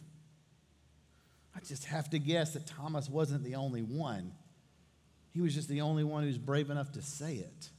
I 1.56 1.62
just 1.62 1.86
have 1.86 2.10
to 2.10 2.20
guess 2.20 2.52
that 2.52 2.68
Thomas 2.68 3.08
wasn't 3.08 3.46
the 3.46 3.56
only 3.56 3.82
one. 3.82 4.34
He 5.32 5.40
was 5.40 5.56
just 5.56 5.70
the 5.70 5.80
only 5.80 6.04
one 6.04 6.24
who's 6.24 6.38
brave 6.38 6.70
enough 6.70 6.92
to 6.94 7.02
say 7.02 7.36
it. 7.36 7.70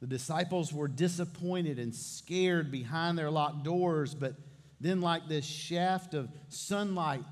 The 0.00 0.06
disciples 0.06 0.72
were 0.72 0.88
disappointed 0.88 1.78
and 1.78 1.94
scared 1.94 2.70
behind 2.70 3.18
their 3.18 3.30
locked 3.30 3.64
doors, 3.64 4.14
but 4.14 4.34
then, 4.80 5.00
like 5.00 5.26
this 5.26 5.46
shaft 5.46 6.12
of 6.12 6.28
sunlight 6.48 7.24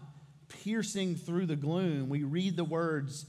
piercing 0.48 1.16
through 1.16 1.46
the 1.46 1.56
gloom, 1.56 2.08
we 2.08 2.22
read 2.22 2.56
the 2.56 2.64
words, 2.64 3.26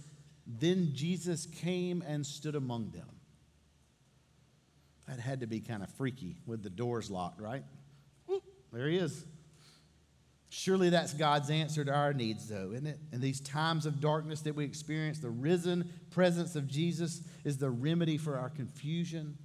Then 0.47 0.91
Jesus 0.93 1.45
came 1.45 2.01
and 2.01 2.25
stood 2.25 2.55
among 2.55 2.91
them. 2.91 3.09
That 5.07 5.19
had 5.19 5.41
to 5.41 5.47
be 5.47 5.59
kind 5.59 5.83
of 5.83 5.89
freaky 5.91 6.37
with 6.45 6.63
the 6.63 6.69
doors 6.69 7.11
locked, 7.11 7.41
right? 7.41 7.63
there 8.71 8.87
he 8.87 8.97
is. 8.97 9.25
Surely 10.49 10.89
that's 10.89 11.13
God's 11.13 11.49
answer 11.49 11.83
to 11.83 11.93
our 11.93 12.13
needs, 12.13 12.47
though, 12.47 12.71
isn't 12.71 12.87
it? 12.87 12.99
In 13.11 13.19
these 13.19 13.39
times 13.41 13.85
of 13.85 13.99
darkness 13.99 14.41
that 14.41 14.55
we 14.55 14.63
experience, 14.63 15.19
the 15.19 15.29
risen 15.29 15.91
presence 16.11 16.55
of 16.55 16.67
Jesus 16.67 17.21
is 17.43 17.57
the 17.57 17.69
remedy 17.69 18.17
for 18.17 18.37
our 18.37 18.49
confusion, 18.49 19.37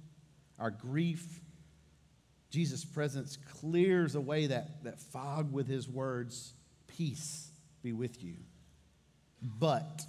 our 0.59 0.71
grief. 0.71 1.41
Jesus' 2.49 2.85
presence 2.85 3.37
clears 3.59 4.15
away 4.15 4.47
that, 4.47 4.83
that 4.83 4.99
fog 4.99 5.51
with 5.51 5.67
his 5.67 5.87
words 5.87 6.53
Peace 6.87 7.49
be 7.81 7.93
with 7.93 8.21
you. 8.23 8.35
But, 9.41 10.05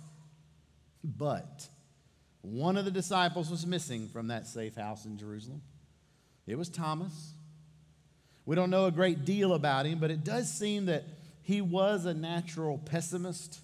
but, 1.03 1.69
one 2.43 2.77
of 2.77 2.85
the 2.85 2.91
disciples 2.91 3.51
was 3.51 3.65
missing 3.67 4.09
from 4.09 4.29
that 4.29 4.47
safe 4.47 4.75
house 4.75 5.07
in 5.07 5.17
Jerusalem. 5.17 5.63
It 6.47 6.59
was 6.59 6.69
Thomas. 6.69 7.35
We 8.45 8.57
don't 8.57 8.71
know 8.71 8.87
a 8.87 8.91
great 8.91 9.25
deal 9.25 9.55
about 9.55 9.87
him, 9.87 9.99
but 9.99 10.11
it 10.11 10.25
does 10.25 10.53
seem 10.53 10.87
that 10.87 11.05
he 11.43 11.61
was 11.61 12.07
a 12.07 12.15
natural 12.15 12.79
pessimist. 12.79 13.61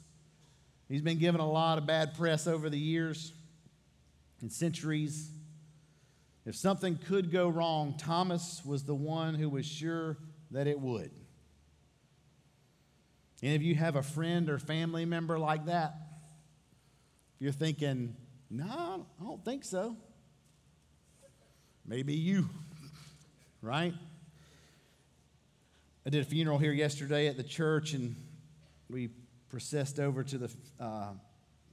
He's 0.89 1.03
been 1.03 1.19
given 1.19 1.41
a 1.41 1.51
lot 1.51 1.79
of 1.79 1.87
bad 1.87 2.15
press 2.15 2.47
over 2.47 2.71
the 2.71 2.79
years 2.79 3.33
and 4.41 4.53
centuries. 4.53 5.31
If 6.47 6.57
something 6.57 6.97
could 6.97 7.31
go 7.31 7.49
wrong, 7.49 7.95
Thomas 7.99 8.63
was 8.65 8.85
the 8.85 8.95
one 8.95 9.35
who 9.35 9.49
was 9.49 9.67
sure 9.67 10.17
that 10.51 10.67
it 10.67 10.81
would. 10.81 11.11
Any 13.43 13.55
of 13.55 13.63
you 13.63 13.75
have 13.75 13.97
a 13.97 14.03
friend 14.03 14.49
or 14.49 14.59
family 14.59 15.05
member 15.05 15.39
like 15.39 15.67
that? 15.67 15.95
You're 17.39 17.53
thinking, 17.53 18.17
no, 18.51 19.07
I 19.21 19.25
don't 19.25 19.45
think 19.45 19.65
so. 19.65 19.97
Maybe 21.87 22.15
you, 22.15 22.49
right? 23.63 23.95
I 26.09 26.11
did 26.11 26.23
a 26.23 26.25
funeral 26.25 26.57
here 26.57 26.73
yesterday 26.73 27.27
at 27.27 27.37
the 27.37 27.43
church, 27.43 27.93
and 27.93 28.17
we 28.89 29.11
processed 29.51 30.01
over 30.01 30.25
to 30.25 30.39
the 30.39 30.51
uh, 30.81 31.11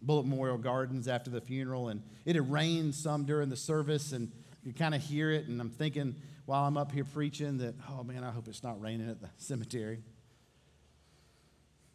Bullock 0.01 0.25
Memorial 0.25 0.57
Gardens 0.57 1.07
after 1.07 1.29
the 1.29 1.39
funeral, 1.39 1.87
and 1.87 2.03
it 2.25 2.35
had 2.35 2.51
rained 2.51 2.95
some 2.95 3.23
during 3.23 3.47
the 3.47 3.55
service, 3.55 4.11
and 4.11 4.29
you 4.65 4.73
kind 4.73 4.93
of 4.93 5.01
hear 5.01 5.31
it, 5.31 5.47
and 5.47 5.61
I'm 5.61 5.69
thinking 5.69 6.15
while 6.47 6.65
I'm 6.65 6.75
up 6.75 6.91
here 6.91 7.05
preaching 7.05 7.59
that, 7.59 7.75
oh 7.89 8.03
man, 8.03 8.25
I 8.25 8.31
hope 8.31 8.49
it's 8.49 8.61
not 8.61 8.81
raining 8.81 9.09
at 9.09 9.21
the 9.21 9.29
cemetery. 9.37 10.03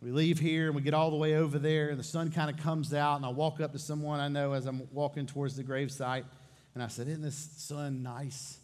We 0.01 0.11
leave 0.11 0.39
here 0.39 0.69
and 0.69 0.75
we 0.75 0.81
get 0.81 0.95
all 0.95 1.11
the 1.11 1.19
way 1.19 1.35
over 1.35 1.59
there, 1.59 1.91
and 1.91 1.99
the 1.99 2.03
sun 2.03 2.31
kind 2.31 2.49
of 2.49 2.57
comes 2.57 2.95
out, 2.95 3.17
and 3.17 3.27
I 3.27 3.29
walk 3.29 3.61
up 3.61 3.73
to 3.73 3.79
someone 3.79 4.19
I 4.19 4.29
know 4.29 4.55
as 4.55 4.65
I'm 4.65 4.89
walking 4.95 5.27
towards 5.27 5.57
the 5.57 5.63
gravesite, 5.63 6.25
and 6.73 6.83
I 6.83 6.89
said, 6.89 7.07
Isn't 7.07 7.21
this 7.21 7.51
sun 7.59 8.03
nice? 8.03 8.57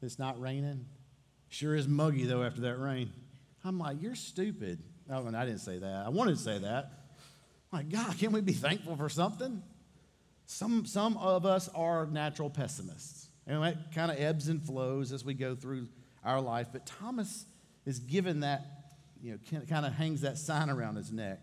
It's 0.00 0.16
not 0.16 0.40
raining. 0.40 0.86
Sure 1.56 1.74
is 1.74 1.88
muggy, 1.88 2.26
though, 2.26 2.42
after 2.42 2.60
that 2.62 2.78
rain. 2.78 3.10
I'm 3.64 3.78
like, 3.78 4.02
You're 4.02 4.14
stupid. 4.14 4.78
Oh, 5.10 5.26
and 5.26 5.34
I 5.34 5.46
didn't 5.46 5.60
say 5.60 5.78
that. 5.78 6.04
I 6.04 6.10
wanted 6.10 6.36
to 6.36 6.42
say 6.42 6.58
that. 6.58 6.92
I'm 7.72 7.78
like, 7.78 7.88
God, 7.88 8.18
can't 8.18 8.32
we 8.32 8.42
be 8.42 8.52
thankful 8.52 8.94
for 8.94 9.08
something? 9.08 9.62
Some, 10.44 10.84
some 10.84 11.16
of 11.16 11.46
us 11.46 11.70
are 11.74 12.04
natural 12.04 12.50
pessimists. 12.50 13.28
And 13.46 13.62
that 13.62 13.94
kind 13.94 14.10
of 14.10 14.20
ebbs 14.20 14.48
and 14.48 14.62
flows 14.62 15.12
as 15.12 15.24
we 15.24 15.32
go 15.32 15.54
through 15.54 15.88
our 16.22 16.42
life. 16.42 16.66
But 16.72 16.84
Thomas 16.84 17.46
is 17.86 18.00
given 18.00 18.40
that, 18.40 18.66
you 19.22 19.40
know, 19.50 19.60
kind 19.66 19.86
of 19.86 19.94
hangs 19.94 20.20
that 20.22 20.36
sign 20.36 20.68
around 20.68 20.96
his 20.96 21.10
neck. 21.10 21.40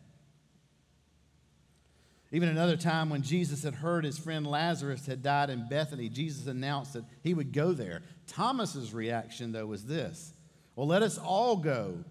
Even 2.33 2.49
another 2.49 2.75
time 2.75 3.11
when 3.11 3.21
Jesus 3.21 3.61
had 3.61 3.75
heard 3.75 4.03
his 4.03 4.17
friend 4.17 4.47
Lazarus 4.47 5.05
had 5.05 5.21
died 5.21 5.51
in 5.51 5.69
Bethany, 5.69 6.09
Jesus 6.09 6.47
announced 6.47 6.93
that 6.93 7.05
he 7.21 7.35
would 7.35 7.53
go 7.53 7.73
there. 7.73 8.01
Thomas's 8.25 8.91
reaction, 8.91 9.51
though, 9.51 9.67
was 9.67 9.85
this 9.85 10.33
Well, 10.75 10.87
let 10.87 11.03
us 11.03 11.19
all 11.19 11.55
go 11.55 12.03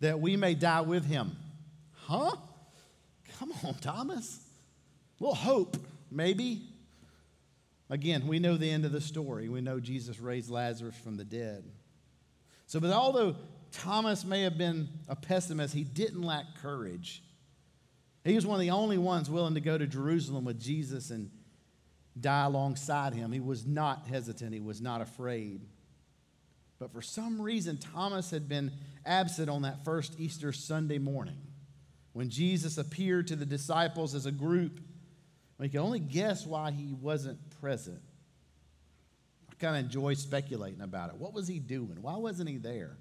that 0.00 0.18
we 0.18 0.34
may 0.34 0.54
die 0.54 0.80
with 0.80 1.04
him. 1.04 1.36
Huh? 1.92 2.36
Come 3.38 3.52
on, 3.64 3.74
Thomas. 3.74 4.40
A 5.20 5.22
little 5.22 5.36
hope, 5.36 5.76
maybe. 6.10 6.62
Again, 7.90 8.26
we 8.26 8.38
know 8.38 8.56
the 8.56 8.70
end 8.70 8.86
of 8.86 8.92
the 8.92 9.00
story. 9.00 9.50
We 9.50 9.60
know 9.60 9.78
Jesus 9.78 10.18
raised 10.18 10.50
Lazarus 10.50 10.96
from 11.04 11.18
the 11.18 11.24
dead. 11.24 11.64
So, 12.66 12.80
but 12.80 12.90
although 12.90 13.36
Thomas 13.72 14.24
may 14.24 14.42
have 14.42 14.56
been 14.56 14.88
a 15.06 15.14
pessimist, 15.14 15.74
he 15.74 15.84
didn't 15.84 16.22
lack 16.22 16.46
courage. 16.62 17.22
He 18.26 18.34
was 18.34 18.44
one 18.44 18.56
of 18.56 18.60
the 18.60 18.72
only 18.72 18.98
ones 18.98 19.30
willing 19.30 19.54
to 19.54 19.60
go 19.60 19.78
to 19.78 19.86
Jerusalem 19.86 20.44
with 20.44 20.60
Jesus 20.60 21.10
and 21.10 21.30
die 22.18 22.44
alongside 22.44 23.14
him. 23.14 23.30
He 23.30 23.38
was 23.38 23.64
not 23.64 24.08
hesitant, 24.08 24.52
he 24.52 24.60
was 24.60 24.80
not 24.80 25.00
afraid. 25.00 25.64
But 26.80 26.92
for 26.92 27.02
some 27.02 27.40
reason, 27.40 27.78
Thomas 27.78 28.32
had 28.32 28.48
been 28.48 28.72
absent 29.06 29.48
on 29.48 29.62
that 29.62 29.84
first 29.84 30.18
Easter 30.18 30.52
Sunday 30.52 30.98
morning 30.98 31.38
when 32.14 32.28
Jesus 32.28 32.78
appeared 32.78 33.28
to 33.28 33.36
the 33.36 33.46
disciples 33.46 34.14
as 34.14 34.26
a 34.26 34.32
group. 34.32 34.80
We 35.58 35.68
can 35.68 35.80
only 35.80 36.00
guess 36.00 36.44
why 36.44 36.72
he 36.72 36.92
wasn't 36.92 37.38
present. 37.60 38.00
I 39.50 39.54
kind 39.54 39.76
of 39.76 39.84
enjoy 39.84 40.14
speculating 40.14 40.80
about 40.80 41.10
it. 41.10 41.16
What 41.16 41.32
was 41.32 41.46
he 41.46 41.60
doing? 41.60 41.98
Why 42.00 42.16
wasn't 42.16 42.48
he 42.48 42.56
there? 42.56 42.96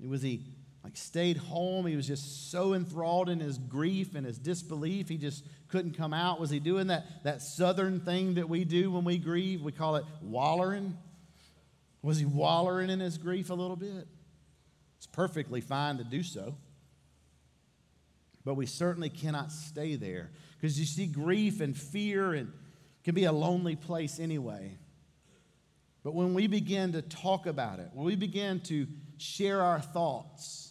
Was 0.00 0.22
he 0.22 0.46
like 0.88 0.96
stayed 0.96 1.36
home? 1.36 1.84
He 1.84 1.96
was 1.96 2.06
just 2.06 2.50
so 2.50 2.72
enthralled 2.72 3.28
in 3.28 3.40
his 3.40 3.58
grief 3.58 4.14
and 4.14 4.24
his 4.24 4.38
disbelief, 4.38 5.10
he 5.10 5.18
just 5.18 5.44
couldn't 5.68 5.98
come 5.98 6.14
out. 6.14 6.40
Was 6.40 6.48
he 6.48 6.60
doing 6.60 6.86
that, 6.86 7.24
that 7.24 7.42
southern 7.42 8.00
thing 8.00 8.34
that 8.34 8.48
we 8.48 8.64
do 8.64 8.90
when 8.90 9.04
we 9.04 9.18
grieve? 9.18 9.60
We 9.60 9.70
call 9.70 9.96
it 9.96 10.06
wallering. 10.22 10.96
Was 12.00 12.18
he 12.18 12.24
wallering 12.24 12.88
in 12.88 13.00
his 13.00 13.18
grief 13.18 13.50
a 13.50 13.54
little 13.54 13.76
bit? 13.76 14.08
It's 14.96 15.06
perfectly 15.06 15.60
fine 15.60 15.98
to 15.98 16.04
do 16.04 16.22
so. 16.22 16.56
But 18.46 18.54
we 18.54 18.64
certainly 18.64 19.10
cannot 19.10 19.52
stay 19.52 19.96
there 19.96 20.30
because 20.56 20.80
you 20.80 20.86
see, 20.86 21.06
grief 21.06 21.60
and 21.60 21.76
fear 21.76 22.32
and 22.32 22.50
can 23.04 23.14
be 23.14 23.24
a 23.24 23.32
lonely 23.32 23.76
place 23.76 24.18
anyway. 24.18 24.78
But 26.02 26.14
when 26.14 26.32
we 26.32 26.46
begin 26.46 26.92
to 26.92 27.02
talk 27.02 27.44
about 27.44 27.78
it, 27.78 27.90
when 27.92 28.06
we 28.06 28.16
begin 28.16 28.60
to 28.60 28.86
share 29.18 29.60
our 29.60 29.80
thoughts, 29.80 30.67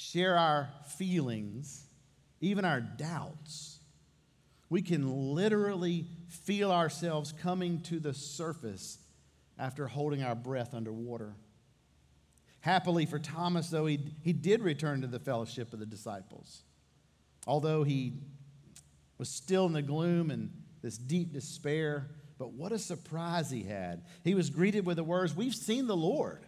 share 0.00 0.38
our 0.38 0.70
feelings, 0.96 1.84
even 2.40 2.64
our 2.64 2.80
doubts, 2.80 3.80
we 4.70 4.80
can 4.80 5.34
literally 5.34 6.06
feel 6.28 6.72
ourselves 6.72 7.32
coming 7.32 7.80
to 7.82 8.00
the 8.00 8.14
surface 8.14 8.98
after 9.58 9.86
holding 9.86 10.22
our 10.22 10.34
breath 10.34 10.72
underwater. 10.72 11.34
Happily 12.60 13.04
for 13.04 13.18
Thomas, 13.18 13.68
though, 13.68 13.86
he, 13.86 14.00
he 14.22 14.32
did 14.32 14.62
return 14.62 15.02
to 15.02 15.06
the 15.06 15.18
fellowship 15.18 15.72
of 15.72 15.80
the 15.80 15.86
disciples. 15.86 16.62
Although 17.46 17.84
he 17.84 18.14
was 19.18 19.28
still 19.28 19.66
in 19.66 19.72
the 19.72 19.82
gloom 19.82 20.30
and 20.30 20.50
this 20.82 20.96
deep 20.96 21.32
despair, 21.32 22.08
but 22.38 22.52
what 22.52 22.72
a 22.72 22.78
surprise 22.78 23.50
he 23.50 23.64
had. 23.64 24.02
He 24.24 24.34
was 24.34 24.48
greeted 24.48 24.86
with 24.86 24.96
the 24.96 25.04
words, 25.04 25.36
We've 25.36 25.54
seen 25.54 25.86
the 25.86 25.96
Lord. 25.96 26.46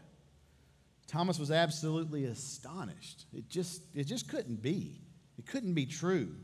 Thomas 1.13 1.39
was 1.39 1.51
absolutely 1.51 2.25
astonished. 2.25 3.27
It 3.35 3.51
just, 3.51 3.83
it 3.95 4.05
just 4.05 4.31
couldn't 4.31 4.63
be. 4.63 5.03
It 5.39 5.47
couldn't 5.47 5.75
be 5.75 5.85
true. 5.85 6.35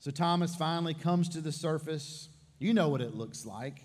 So 0.00 0.10
Thomas 0.10 0.56
finally 0.56 0.92
comes 0.92 1.28
to 1.30 1.40
the 1.40 1.52
surface. 1.52 2.28
You 2.58 2.74
know 2.74 2.88
what 2.88 3.00
it 3.00 3.14
looks 3.14 3.46
like. 3.46 3.84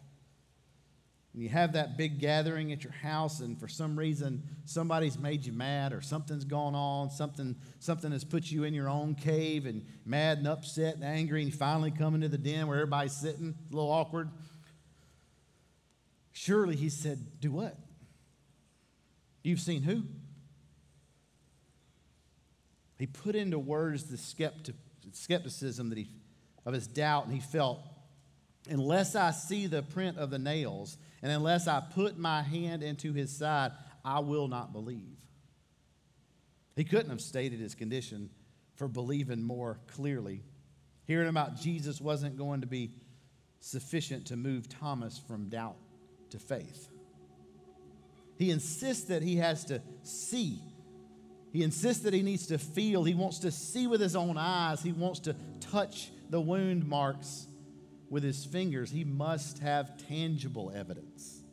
When 1.34 1.44
you 1.44 1.50
have 1.50 1.74
that 1.74 1.98
big 1.98 2.20
gathering 2.20 2.72
at 2.72 2.84
your 2.84 2.92
house 2.92 3.42
and 3.42 3.60
for 3.60 3.68
some 3.68 3.96
reason 3.96 4.42
somebody's 4.66 5.20
made 5.20 5.46
you 5.46 5.54
mad 5.54 5.94
or 5.94 6.02
something's 6.02 6.44
gone 6.44 6.74
on, 6.74 7.12
something, 7.12 7.56
something 7.78 8.12
has 8.12 8.24
put 8.24 8.50
you 8.50 8.64
in 8.64 8.74
your 8.74 8.90
own 8.90 9.14
cave 9.14 9.68
and 9.68 9.86
mad 10.04 10.40
and 10.40 10.48
upset 10.48 10.96
and 10.96 11.04
angry, 11.04 11.44
and 11.44 11.52
you 11.52 11.56
finally 11.56 11.92
come 11.92 12.16
into 12.16 12.28
the 12.28 12.40
den 12.40 12.66
where 12.66 12.78
everybody's 12.78 13.16
sitting, 13.16 13.54
a 13.72 13.76
little 13.76 13.92
awkward. 13.92 14.32
Surely 16.32 16.76
he 16.76 16.90
said, 16.90 17.40
Do 17.40 17.52
what? 17.52 17.78
You've 19.50 19.60
seen 19.60 19.82
who? 19.82 20.04
He 23.00 23.08
put 23.08 23.34
into 23.34 23.58
words 23.58 24.04
the 24.04 24.16
skeptic, 24.16 24.76
skepticism 25.12 25.90
that 25.90 25.98
he, 25.98 26.08
of 26.68 26.76
his 26.76 26.86
doubt, 26.86 27.26
and 27.26 27.34
he 27.34 27.40
felt, 27.40 27.80
unless 28.70 29.16
I 29.16 29.32
see 29.32 29.66
the 29.66 29.82
print 29.82 30.20
of 30.20 30.30
the 30.30 30.38
nails, 30.38 31.00
and 31.24 31.32
unless 31.32 31.68
I 31.68 31.82
put 31.82 32.20
my 32.20 32.44
hand 32.44 32.84
into 32.84 33.12
his 33.12 33.36
side, 33.36 33.72
I 34.06 34.20
will 34.20 34.48
not 34.48 34.72
believe. 34.72 35.18
He 36.76 36.84
couldn't 36.84 37.10
have 37.10 37.20
stated 37.20 37.60
his 37.60 37.74
condition 37.74 38.30
for 38.76 38.88
believing 38.88 39.42
more 39.42 39.80
clearly. 39.88 40.44
Hearing 41.08 41.28
about 41.28 41.56
Jesus 41.60 42.00
wasn't 42.00 42.38
going 42.38 42.62
to 42.62 42.68
be 42.68 42.92
sufficient 43.62 44.28
to 44.28 44.38
move 44.38 44.70
Thomas 44.70 45.18
from 45.18 45.50
doubt 45.50 45.78
to 46.30 46.38
faith. 46.38 46.89
He 48.40 48.50
insists 48.50 49.04
that 49.06 49.22
he 49.22 49.36
has 49.36 49.66
to 49.66 49.84
see. 50.02 50.60
He 51.54 51.62
insists 51.62 52.04
that 52.04 52.14
he 52.14 52.24
needs 52.24 52.48
to 52.48 52.58
feel. 52.58 53.04
He 53.04 53.14
wants 53.14 53.40
to 53.40 53.52
see 53.52 53.86
with 53.86 54.02
his 54.02 54.16
own 54.16 54.38
eyes. 54.38 54.82
He 54.82 54.94
wants 54.94 55.20
to 55.22 55.36
touch 55.60 56.10
the 56.32 56.42
wound 56.42 56.88
marks 56.88 57.48
with 58.10 58.24
his 58.24 58.46
fingers, 58.46 58.90
he 58.90 59.04
must 59.04 59.60
have 59.60 59.96
tangible 60.08 60.72
evidence. 60.76 61.44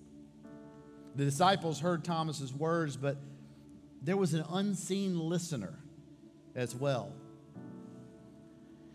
The 1.15 1.25
disciples 1.25 1.81
heard 1.81 2.05
Thomas's 2.05 2.53
words, 2.53 2.97
but 2.97 3.19
there 4.03 4.17
was 4.17 4.35
an 4.35 4.45
unseen 4.51 5.19
listener 5.19 5.75
as 6.55 6.75
well. 6.75 7.13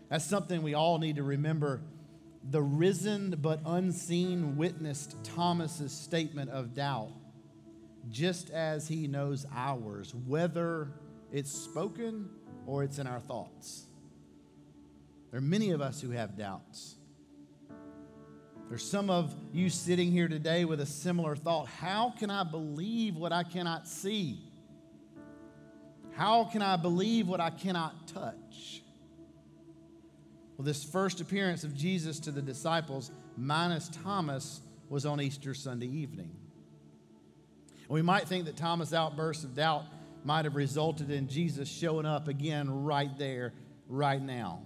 That's 0.08 0.24
something 0.24 0.62
we 0.62 0.74
all 0.74 0.98
need 0.98 1.16
to 1.16 1.22
remember. 1.22 1.82
The 2.50 2.62
risen 2.62 3.36
but 3.40 3.60
unseen 3.64 4.56
witnessed 4.56 5.16
Thomas's 5.24 5.92
statement 5.92 6.50
of 6.50 6.74
doubt, 6.74 7.12
just 8.10 8.50
as 8.50 8.88
he 8.88 9.06
knows 9.06 9.46
ours, 9.54 10.14
whether 10.26 10.88
it's 11.32 11.50
spoken 11.50 12.28
or 12.66 12.84
it's 12.84 12.98
in 12.98 13.06
our 13.06 13.20
thoughts. 13.20 13.86
There 15.30 15.38
are 15.38 15.42
many 15.42 15.70
of 15.70 15.80
us 15.80 16.00
who 16.00 16.10
have 16.10 16.36
doubts. 16.36 16.96
There's 18.68 18.88
some 18.88 19.10
of 19.10 19.34
you 19.52 19.68
sitting 19.68 20.10
here 20.10 20.28
today 20.28 20.64
with 20.64 20.80
a 20.80 20.86
similar 20.86 21.36
thought. 21.36 21.68
How 21.68 22.14
can 22.18 22.30
I 22.30 22.42
believe 22.44 23.16
what 23.16 23.32
I 23.32 23.42
cannot 23.42 23.86
see? 23.86 24.40
How 26.12 26.44
can 26.44 26.62
I 26.62 26.76
believe 26.76 27.28
what 27.28 27.40
I 27.40 27.50
cannot 27.50 28.08
touch? 28.08 28.82
Well, 30.56 30.64
this 30.64 30.84
first 30.84 31.20
appearance 31.20 31.64
of 31.64 31.74
Jesus 31.74 32.20
to 32.20 32.30
the 32.30 32.42
disciples, 32.42 33.10
minus 33.36 33.88
Thomas, 34.02 34.60
was 34.88 35.06
on 35.06 35.20
Easter 35.20 35.54
Sunday 35.54 35.86
evening. 35.86 36.30
We 37.92 38.00
might 38.00 38.26
think 38.26 38.46
that 38.46 38.56
Thomas' 38.56 38.94
outburst 38.94 39.44
of 39.44 39.54
doubt 39.54 39.84
might 40.24 40.46
have 40.46 40.56
resulted 40.56 41.10
in 41.10 41.28
Jesus 41.28 41.68
showing 41.68 42.06
up 42.06 42.26
again 42.26 42.84
right 42.84 43.10
there, 43.18 43.52
right 43.86 44.22
now. 44.22 44.62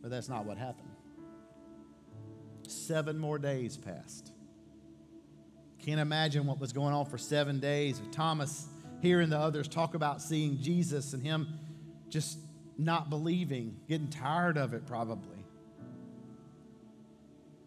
But 0.00 0.12
that's 0.12 0.28
not 0.28 0.44
what 0.44 0.56
happened. 0.56 0.88
Seven 2.62 3.18
more 3.18 3.40
days 3.40 3.76
passed. 3.76 4.30
Can't 5.84 5.98
imagine 6.00 6.46
what 6.46 6.60
was 6.60 6.72
going 6.72 6.94
on 6.94 7.06
for 7.06 7.18
seven 7.18 7.58
days. 7.58 7.98
Of 7.98 8.12
Thomas 8.12 8.68
hearing 9.02 9.30
the 9.30 9.38
others 9.38 9.66
talk 9.66 9.96
about 9.96 10.22
seeing 10.22 10.62
Jesus 10.62 11.14
and 11.14 11.22
him 11.24 11.48
just 12.08 12.38
not 12.78 13.10
believing, 13.10 13.80
getting 13.88 14.10
tired 14.10 14.56
of 14.56 14.74
it 14.74 14.86
probably. 14.86 15.44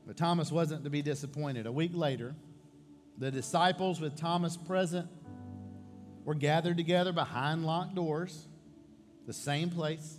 But 0.07 0.15
Thomas 0.15 0.49
wasn't 0.49 0.85
to 0.85 0.89
be 0.89 1.01
disappointed. 1.01 1.65
A 1.65 1.71
week 1.73 1.91
later, 1.93 2.35
the 3.21 3.31
disciples, 3.31 4.01
with 4.01 4.17
Thomas 4.17 4.57
present, 4.57 5.07
were 6.25 6.35
gathered 6.35 6.75
together 6.75 7.13
behind 7.13 7.65
locked 7.65 7.95
doors, 7.95 8.47
the 9.25 9.33
same 9.33 9.69
place 9.69 10.17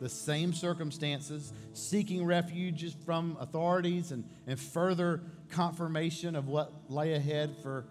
the 0.00 0.08
same 0.08 0.54
circumstances, 0.54 1.52
seeking 1.74 2.24
refuge 2.24 2.96
from 3.04 3.36
authorities 3.38 4.12
and, 4.12 4.24
and 4.46 4.58
further 4.58 5.20
confirmation 5.50 6.34
of 6.34 6.48
what 6.48 6.72
lay 6.88 7.12
ahead 7.12 7.54
for 7.62 7.84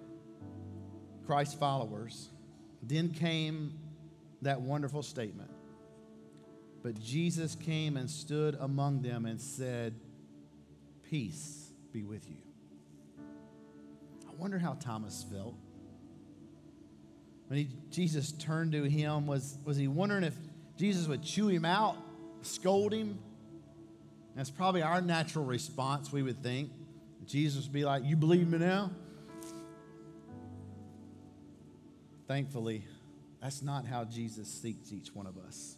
Christ's 1.28 1.54
followers. 1.54 2.30
Then 2.82 3.12
came 3.12 3.78
that 4.42 4.60
wonderful 4.60 5.04
statement. 5.04 5.52
But 6.82 7.00
Jesus 7.00 7.56
came 7.56 7.96
and 7.96 8.10
stood 8.10 8.58
among 8.60 9.04
them 9.04 9.26
and 9.26 9.40
said, 9.40 9.94
Peace 11.04 11.72
be 11.92 12.04
with 12.04 12.28
you. 12.28 12.49
Wonder 14.40 14.58
how 14.58 14.74
Thomas 14.76 15.26
felt. 15.30 15.54
When 17.48 17.60
he, 17.60 17.70
Jesus 17.92 18.32
turned 18.32 18.72
to 18.72 18.84
him, 18.84 19.28
was, 19.28 19.58
was 19.66 19.76
he 19.76 19.90
wondering 19.90 20.24
if 20.24 20.34
Jesus 20.78 21.08
would 21.08 21.24
chew 21.24 21.50
him 21.50 21.66
out, 21.66 21.98
scold 22.42 22.94
him. 22.94 23.20
That's 24.38 24.50
probably 24.50 24.82
our 24.82 25.02
natural 25.02 25.44
response, 25.44 26.14
we 26.14 26.24
would 26.24 26.42
think. 26.42 26.72
Jesus 27.26 27.66
would 27.66 27.74
be 27.74 27.84
like, 27.84 28.06
You 28.06 28.16
believe 28.16 28.48
me 28.48 28.60
now? 28.60 28.92
Thankfully, 32.28 32.86
that's 33.42 33.62
not 33.62 33.86
how 33.86 34.06
Jesus 34.06 34.48
seeks 34.48 34.94
each 34.94 35.14
one 35.14 35.28
of 35.28 35.38
us. 35.38 35.76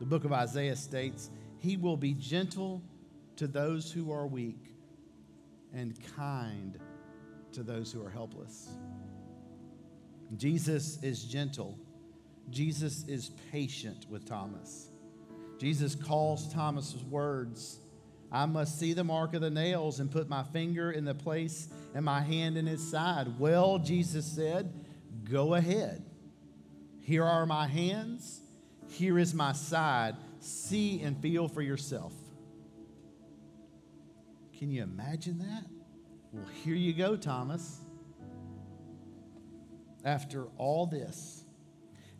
The 0.00 0.06
book 0.06 0.24
of 0.24 0.32
Isaiah 0.32 0.74
states, 0.74 1.30
He 1.60 1.76
will 1.76 1.96
be 1.96 2.14
gentle 2.14 2.82
to 3.36 3.46
those 3.46 3.92
who 3.92 4.10
are 4.10 4.26
weak 4.26 4.74
and 5.72 5.96
kind 6.16 6.80
to 7.52 7.62
those 7.62 7.92
who 7.92 8.04
are 8.04 8.10
helpless. 8.10 8.68
Jesus 10.36 11.02
is 11.02 11.24
gentle 11.24 11.78
Jesus 12.50 13.06
is 13.08 13.30
patient 13.52 14.06
with 14.08 14.24
Thomas. 14.24 14.88
Jesus 15.58 15.94
calls 15.94 16.52
Thomas's 16.52 17.02
words, 17.04 17.80
I 18.30 18.46
must 18.46 18.78
see 18.78 18.92
the 18.92 19.04
mark 19.04 19.34
of 19.34 19.40
the 19.40 19.50
nails 19.50 20.00
and 20.00 20.10
put 20.10 20.28
my 20.28 20.42
finger 20.44 20.90
in 20.90 21.04
the 21.04 21.14
place 21.14 21.68
and 21.94 22.04
my 22.04 22.20
hand 22.20 22.56
in 22.56 22.66
his 22.66 22.86
side. 22.86 23.38
Well, 23.38 23.78
Jesus 23.78 24.26
said, 24.26 24.72
Go 25.24 25.54
ahead. 25.54 26.04
Here 27.00 27.24
are 27.24 27.46
my 27.46 27.66
hands. 27.66 28.40
Here 28.90 29.18
is 29.18 29.34
my 29.34 29.52
side. 29.52 30.16
See 30.40 31.02
and 31.02 31.20
feel 31.20 31.48
for 31.48 31.62
yourself. 31.62 32.12
Can 34.58 34.70
you 34.70 34.82
imagine 34.82 35.38
that? 35.38 35.64
Well, 36.32 36.44
here 36.62 36.74
you 36.74 36.92
go, 36.92 37.16
Thomas. 37.16 37.80
After 40.04 40.46
all 40.56 40.86
this, 40.86 41.42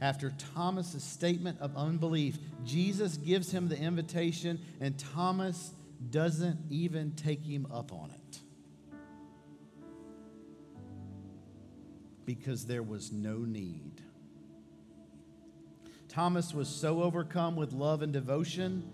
after 0.00 0.32
Thomas's 0.54 1.04
statement 1.04 1.58
of 1.60 1.76
unbelief, 1.76 2.38
Jesus 2.64 3.16
gives 3.16 3.50
him 3.50 3.68
the 3.68 3.78
invitation, 3.78 4.60
and 4.80 4.98
Thomas 4.98 5.72
doesn't 6.10 6.58
even 6.70 7.12
take 7.12 7.42
him 7.42 7.66
up 7.72 7.92
on 7.92 8.10
it. 8.10 8.40
Because 12.24 12.66
there 12.66 12.82
was 12.82 13.12
no 13.12 13.38
need. 13.38 14.02
Thomas 16.08 16.54
was 16.54 16.68
so 16.68 17.02
overcome 17.02 17.56
with 17.56 17.72
love 17.72 18.02
and 18.02 18.12
devotion, 18.12 18.90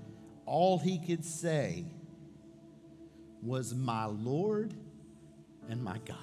all 0.46 0.79
he 0.79 0.98
could 0.98 1.24
say 1.24 1.85
was, 3.42 3.74
My 3.74 4.07
Lord 4.07 4.74
and 5.68 5.83
my 5.83 5.98
God. 6.07 6.18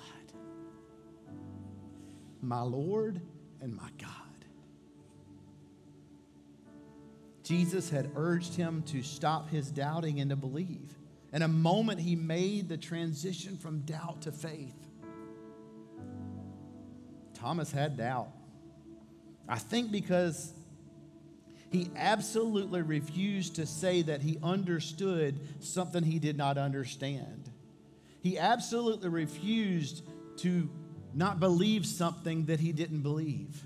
My 2.41 2.61
Lord 2.61 3.21
and 3.61 3.75
my 3.75 3.89
God. 3.99 4.11
Jesus 7.43 7.89
had 7.89 8.11
urged 8.15 8.55
him 8.55 8.83
to 8.83 9.03
stop 9.03 9.49
his 9.49 9.69
doubting 9.69 10.19
and 10.19 10.29
to 10.29 10.35
believe. 10.35 10.95
In 11.33 11.41
a 11.41 11.47
moment, 11.47 11.99
he 11.99 12.15
made 12.15 12.69
the 12.69 12.77
transition 12.77 13.57
from 13.57 13.81
doubt 13.81 14.23
to 14.23 14.31
faith. 14.31 14.75
Thomas 17.33 17.71
had 17.71 17.97
doubt. 17.97 18.29
I 19.49 19.57
think 19.57 19.91
because 19.91 20.53
he 21.71 21.89
absolutely 21.95 22.81
refused 22.81 23.55
to 23.55 23.65
say 23.65 24.01
that 24.03 24.21
he 24.21 24.37
understood 24.41 25.39
something 25.59 26.03
he 26.03 26.19
did 26.19 26.37
not 26.37 26.57
understand. 26.57 27.50
He 28.21 28.37
absolutely 28.37 29.09
refused 29.09 30.03
to 30.37 30.69
not 31.13 31.39
believe 31.39 31.85
something 31.85 32.45
that 32.45 32.59
he 32.59 32.71
didn't 32.71 33.01
believe. 33.01 33.63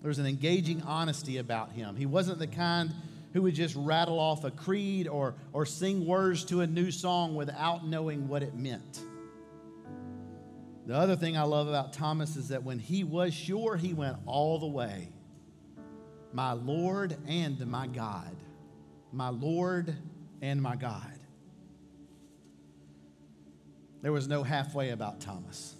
There 0.00 0.08
was 0.08 0.18
an 0.18 0.26
engaging 0.26 0.82
honesty 0.82 1.38
about 1.38 1.72
him. 1.72 1.96
He 1.96 2.06
wasn't 2.06 2.38
the 2.38 2.46
kind 2.46 2.92
who 3.32 3.42
would 3.42 3.54
just 3.54 3.74
rattle 3.76 4.18
off 4.18 4.44
a 4.44 4.50
creed 4.50 5.08
or, 5.08 5.34
or 5.52 5.66
sing 5.66 6.06
words 6.06 6.44
to 6.46 6.60
a 6.62 6.66
new 6.66 6.90
song 6.90 7.34
without 7.34 7.86
knowing 7.86 8.28
what 8.28 8.42
it 8.42 8.54
meant. 8.54 9.00
The 10.86 10.94
other 10.94 11.16
thing 11.16 11.36
I 11.36 11.42
love 11.42 11.68
about 11.68 11.92
Thomas 11.92 12.36
is 12.36 12.48
that 12.48 12.62
when 12.62 12.78
he 12.78 13.02
was 13.04 13.34
sure, 13.34 13.76
he 13.76 13.92
went 13.92 14.16
all 14.24 14.58
the 14.58 14.66
way 14.66 15.08
my 16.32 16.52
Lord 16.52 17.16
and 17.26 17.66
my 17.66 17.86
God. 17.86 18.36
My 19.12 19.30
Lord 19.30 19.94
and 20.42 20.60
my 20.60 20.76
God. 20.76 21.15
There 24.02 24.12
was 24.12 24.28
no 24.28 24.42
halfway 24.42 24.90
about 24.90 25.20
Thomas. 25.20 25.74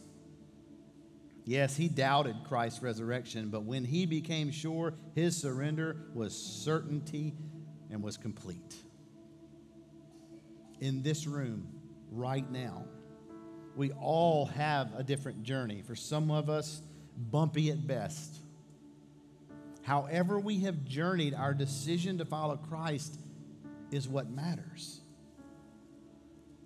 Yes, 1.45 1.77
he 1.77 1.89
doubted 1.89 2.37
Christ's 2.49 2.83
resurrection, 2.83 3.51
but 3.51 3.63
when 3.63 3.85
he 3.85 4.05
became 4.05 4.51
sure, 4.51 4.95
his 5.15 5.37
surrender 5.37 5.97
was 6.13 6.37
certainty 6.37 7.35
and 7.91 8.03
was 8.03 8.17
complete. 8.17 8.75
In 10.81 11.03
this 11.03 11.27
room, 11.27 11.69
right 12.11 12.51
now, 12.51 12.85
we 13.77 13.93
all 13.93 14.47
have 14.47 14.93
a 14.97 15.05
different 15.05 15.45
journey. 15.45 15.83
For 15.87 15.95
some 15.95 16.33
of 16.33 16.51
us, 16.51 16.83
bumpy 17.17 17.71
at 17.71 17.87
best. 17.87 18.41
However, 19.83 20.41
we 20.41 20.61
have 20.61 20.85
journeyed, 20.85 21.33
our 21.33 21.55
decision 21.55 22.19
to 22.19 22.25
follow 22.25 22.57
Christ 22.57 23.21
is 23.93 24.09
what 24.09 24.29
matters. 24.29 25.01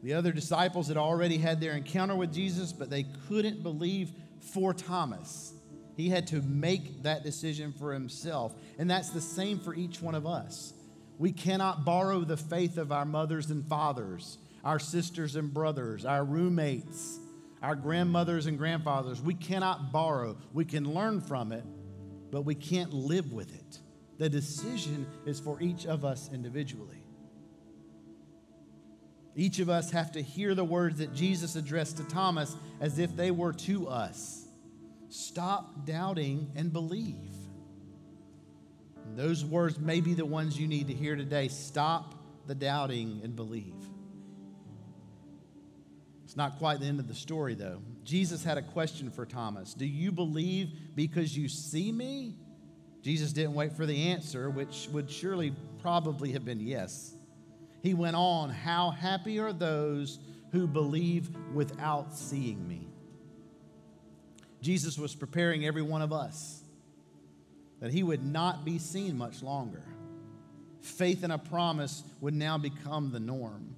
The 0.03 0.15
other 0.15 0.33
disciples 0.33 0.89
had 0.89 0.97
already 0.97 1.39
had 1.39 1.61
their 1.61 1.73
encounter 1.73 2.15
with 2.15 2.33
Jesus, 2.33 2.73
but 2.73 2.91
they 2.91 3.05
couldn't 3.29 3.63
believe 3.63 4.13
for 4.41 4.73
Thomas. 4.73 5.53
He 5.97 6.09
had 6.09 6.27
to 6.29 6.41
make 6.43 7.03
that 7.03 7.23
decision 7.23 7.73
for 7.73 7.93
himself. 7.93 8.55
And 8.79 8.91
that's 8.91 9.11
the 9.11 9.21
same 9.21 9.59
for 9.59 9.75
each 9.75 10.01
one 10.01 10.15
of 10.15 10.27
us. 10.27 10.73
We 11.19 11.33
cannot 11.33 11.85
borrow 11.85 12.21
the 12.21 12.39
faith 12.39 12.79
of 12.79 12.93
our 12.93 13.05
mothers 13.05 13.51
and 13.51 13.67
fathers, 13.67 14.39
our 14.65 14.79
sisters 14.79 15.37
and 15.37 15.53
brothers, 15.53 16.07
our 16.07 16.25
roommates, 16.25 17.19
our 17.63 17.75
grandmothers 17.75 18.47
and 18.47 18.57
grandfathers. 18.57 19.21
We 19.21 19.35
cannot 19.35 19.93
borrow. 19.93 20.39
We 20.55 20.65
can 20.65 20.95
learn 20.95 21.21
from 21.21 21.53
it, 21.53 21.65
but 22.31 22.43
we 22.47 22.55
can't 22.55 22.95
live 22.95 23.33
with 23.33 23.55
it. 23.55 23.81
The 24.17 24.31
decision 24.31 25.07
is 25.27 25.41
for 25.41 25.61
each 25.61 25.85
of 25.85 26.05
us 26.07 26.31
individually. 26.33 27.03
Each 29.37 29.59
of 29.59 29.69
us 29.69 29.91
have 29.93 30.13
to 30.13 30.23
hear 30.23 30.55
the 30.55 30.65
words 30.65 30.99
that 30.99 31.15
Jesus 31.15 31.57
addressed 31.57 31.99
to 31.99 32.05
Thomas 32.05 32.57
as 32.81 32.99
if 32.99 33.17
they 33.17 33.31
were 33.31 33.53
to 33.53 33.89
us. 33.89 34.47
Stop 35.09 35.87
doubting 35.87 36.51
and 36.57 36.73
believe. 36.73 37.17
those 39.17 39.45
words 39.45 39.79
may 39.79 40.01
be 40.01 40.15
the 40.15 40.25
ones 40.25 40.59
you 40.59 40.69
need 40.69 40.87
to 40.87 40.95
hear 40.95 41.17
today. 41.17 41.49
Stop 41.49 42.15
the 42.47 42.55
doubting 42.55 43.21
and 43.25 43.35
believe. 43.35 43.75
It's 46.25 46.37
not 46.37 46.59
quite 46.59 46.79
the 46.79 46.87
end 46.87 47.01
of 47.01 47.09
the 47.09 47.15
story, 47.15 47.55
though. 47.55 47.83
Jesus 48.05 48.45
had 48.45 48.57
a 48.57 48.63
question 48.63 49.11
for 49.11 49.27
Thomas 49.27 49.75
Do 49.75 49.85
you 49.85 50.13
believe 50.13 50.71
because 50.95 51.37
you 51.37 51.49
see 51.49 51.91
me? 51.91 52.37
Jesus 53.03 53.33
didn't 53.33 53.55
wait 53.55 53.73
for 53.73 53.85
the 53.85 54.11
answer, 54.11 54.49
which 54.49 54.89
would 54.93 55.11
surely 55.11 55.53
probably 55.81 56.33
have 56.33 56.45
been 56.45 56.61
yes. 56.61 57.17
He 57.83 57.95
went 57.95 58.17
on, 58.17 58.51
How 58.51 58.91
happy 58.91 59.39
are 59.39 59.53
those 59.53 60.19
who 60.53 60.67
believe 60.67 61.31
without 61.55 62.15
seeing 62.15 62.67
me? 62.69 62.89
Jesus 64.61 64.99
was 64.99 65.15
preparing 65.15 65.65
every 65.65 65.83
one 65.83 66.03
of 66.03 66.13
us 66.13 66.63
that 67.81 67.93
he 67.93 68.03
would 68.03 68.25
not 68.25 68.65
be 68.65 68.79
seen 68.79 69.17
much 69.17 69.43
longer. 69.43 69.83
Faith 70.83 71.25
in 71.25 71.31
a 71.31 71.39
promise 71.39 72.03
would 72.21 72.35
now 72.35 72.59
become 72.59 73.11
the 73.11 73.21
norm. 73.21 73.75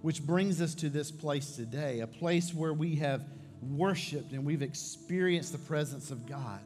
Which 0.00 0.20
brings 0.20 0.60
us 0.60 0.74
to 0.76 0.90
this 0.90 1.12
place 1.12 1.54
today, 1.54 2.00
a 2.00 2.08
place 2.08 2.52
where 2.52 2.72
we 2.72 2.96
have 2.96 3.22
worshiped 3.62 4.32
and 4.32 4.44
we've 4.44 4.62
experienced 4.62 5.52
the 5.52 5.58
presence 5.58 6.10
of 6.10 6.26
God. 6.26 6.60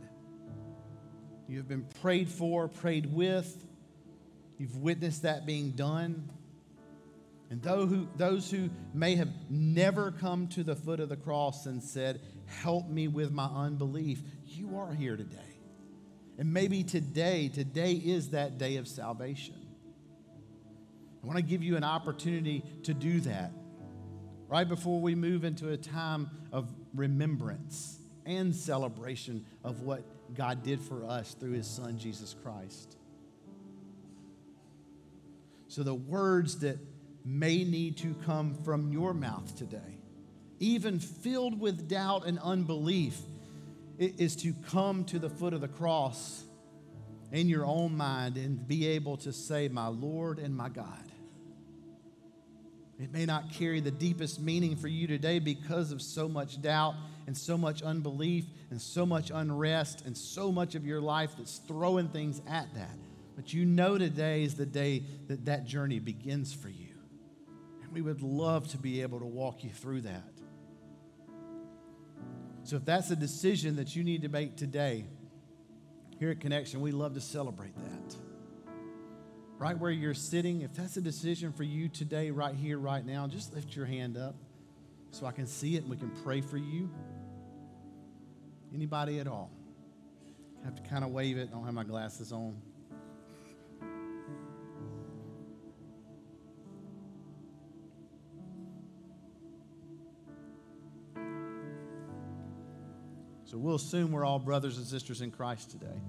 You 1.46 1.58
have 1.58 1.68
been 1.68 1.86
prayed 2.00 2.28
for, 2.28 2.66
prayed 2.66 3.12
with. 3.12 3.65
You've 4.58 4.76
witnessed 4.76 5.22
that 5.22 5.46
being 5.46 5.72
done. 5.72 6.28
And 7.50 7.62
those 7.62 8.50
who, 8.50 8.70
may 8.92 9.16
have 9.16 9.28
never 9.48 10.10
come 10.10 10.48
to 10.48 10.64
the 10.64 10.74
foot 10.74 10.98
of 11.00 11.08
the 11.08 11.16
cross 11.16 11.66
and 11.66 11.82
said, 11.82 12.20
Help 12.46 12.88
me 12.88 13.08
with 13.08 13.30
my 13.30 13.46
unbelief, 13.46 14.20
you 14.46 14.78
are 14.78 14.92
here 14.92 15.16
today. 15.16 15.38
And 16.38 16.52
maybe 16.52 16.82
today, 16.82 17.48
today 17.48 17.92
is 17.92 18.30
that 18.30 18.58
day 18.58 18.76
of 18.76 18.88
salvation. 18.88 19.54
I 21.22 21.26
want 21.26 21.38
to 21.38 21.44
give 21.44 21.62
you 21.62 21.76
an 21.76 21.84
opportunity 21.84 22.62
to 22.84 22.94
do 22.94 23.20
that 23.20 23.52
right 24.48 24.68
before 24.68 25.00
we 25.00 25.14
move 25.14 25.44
into 25.44 25.70
a 25.70 25.76
time 25.76 26.30
of 26.52 26.72
remembrance 26.94 27.98
and 28.24 28.54
celebration 28.54 29.44
of 29.64 29.82
what 29.82 30.02
God 30.34 30.62
did 30.62 30.80
for 30.80 31.04
us 31.04 31.34
through 31.34 31.52
his 31.52 31.66
son, 31.66 31.98
Jesus 31.98 32.34
Christ. 32.42 32.95
So, 35.76 35.82
the 35.82 35.94
words 35.94 36.60
that 36.60 36.78
may 37.22 37.62
need 37.62 37.98
to 37.98 38.14
come 38.24 38.54
from 38.64 38.90
your 38.90 39.12
mouth 39.12 39.58
today, 39.58 39.98
even 40.58 40.98
filled 40.98 41.60
with 41.60 41.86
doubt 41.86 42.26
and 42.26 42.38
unbelief, 42.38 43.18
is 43.98 44.36
to 44.36 44.54
come 44.70 45.04
to 45.04 45.18
the 45.18 45.28
foot 45.28 45.52
of 45.52 45.60
the 45.60 45.68
cross 45.68 46.44
in 47.30 47.50
your 47.50 47.66
own 47.66 47.94
mind 47.94 48.38
and 48.38 48.66
be 48.66 48.86
able 48.86 49.18
to 49.18 49.34
say, 49.34 49.68
My 49.68 49.88
Lord 49.88 50.38
and 50.38 50.56
my 50.56 50.70
God. 50.70 51.12
It 52.98 53.12
may 53.12 53.26
not 53.26 53.52
carry 53.52 53.80
the 53.80 53.90
deepest 53.90 54.40
meaning 54.40 54.76
for 54.76 54.88
you 54.88 55.06
today 55.06 55.40
because 55.40 55.92
of 55.92 56.00
so 56.00 56.26
much 56.26 56.62
doubt 56.62 56.94
and 57.26 57.36
so 57.36 57.58
much 57.58 57.82
unbelief 57.82 58.46
and 58.70 58.80
so 58.80 59.04
much 59.04 59.30
unrest 59.30 60.06
and 60.06 60.16
so 60.16 60.50
much 60.50 60.74
of 60.74 60.86
your 60.86 61.02
life 61.02 61.32
that's 61.36 61.58
throwing 61.68 62.08
things 62.08 62.40
at 62.48 62.72
that. 62.72 62.96
But 63.36 63.52
you 63.52 63.64
know 63.64 63.98
today 63.98 64.42
is 64.42 64.54
the 64.54 64.66
day 64.66 65.04
that 65.28 65.44
that 65.44 65.66
journey 65.66 65.98
begins 65.98 66.52
for 66.52 66.68
you. 66.68 66.94
And 67.82 67.92
we 67.92 68.00
would 68.00 68.22
love 68.22 68.68
to 68.68 68.78
be 68.78 69.02
able 69.02 69.20
to 69.20 69.26
walk 69.26 69.62
you 69.62 69.70
through 69.70 70.00
that. 70.02 70.32
So 72.64 72.76
if 72.76 72.84
that's 72.84 73.10
a 73.10 73.16
decision 73.16 73.76
that 73.76 73.94
you 73.94 74.02
need 74.02 74.22
to 74.22 74.28
make 74.28 74.56
today, 74.56 75.04
here 76.18 76.30
at 76.30 76.40
Connection, 76.40 76.80
we 76.80 76.90
love 76.90 77.14
to 77.14 77.20
celebrate 77.20 77.76
that 77.76 78.16
right 79.58 79.78
where 79.78 79.90
you're 79.90 80.14
sitting, 80.14 80.62
if 80.62 80.74
that's 80.74 80.96
a 80.96 81.00
decision 81.00 81.52
for 81.52 81.62
you 81.62 81.88
today, 81.88 82.30
right 82.30 82.54
here, 82.54 82.78
right 82.78 83.04
now, 83.04 83.26
just 83.26 83.54
lift 83.54 83.74
your 83.74 83.86
hand 83.86 84.16
up 84.16 84.34
so 85.10 85.26
I 85.26 85.32
can 85.32 85.46
see 85.46 85.76
it 85.76 85.82
and 85.82 85.90
we 85.90 85.96
can 85.96 86.10
pray 86.22 86.40
for 86.40 86.58
you. 86.58 86.90
Anybody 88.74 89.18
at 89.18 89.26
all? 89.26 89.50
I 90.62 90.66
have 90.66 90.76
to 90.76 90.82
kind 90.88 91.04
of 91.04 91.10
wave 91.10 91.38
it. 91.38 91.48
I 91.50 91.54
don't 91.54 91.64
have 91.64 91.74
my 91.74 91.84
glasses 91.84 92.32
on. 92.32 92.60
So 103.46 103.56
we'll 103.58 103.76
assume 103.76 104.10
we're 104.10 104.24
all 104.24 104.40
brothers 104.40 104.76
and 104.76 104.86
sisters 104.86 105.22
in 105.22 105.30
Christ 105.30 105.70
today. 105.70 106.00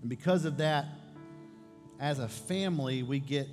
And 0.00 0.10
because 0.10 0.44
of 0.44 0.58
that, 0.58 0.86
as 2.00 2.18
a 2.18 2.28
family, 2.28 3.04
we 3.04 3.20
get 3.20 3.48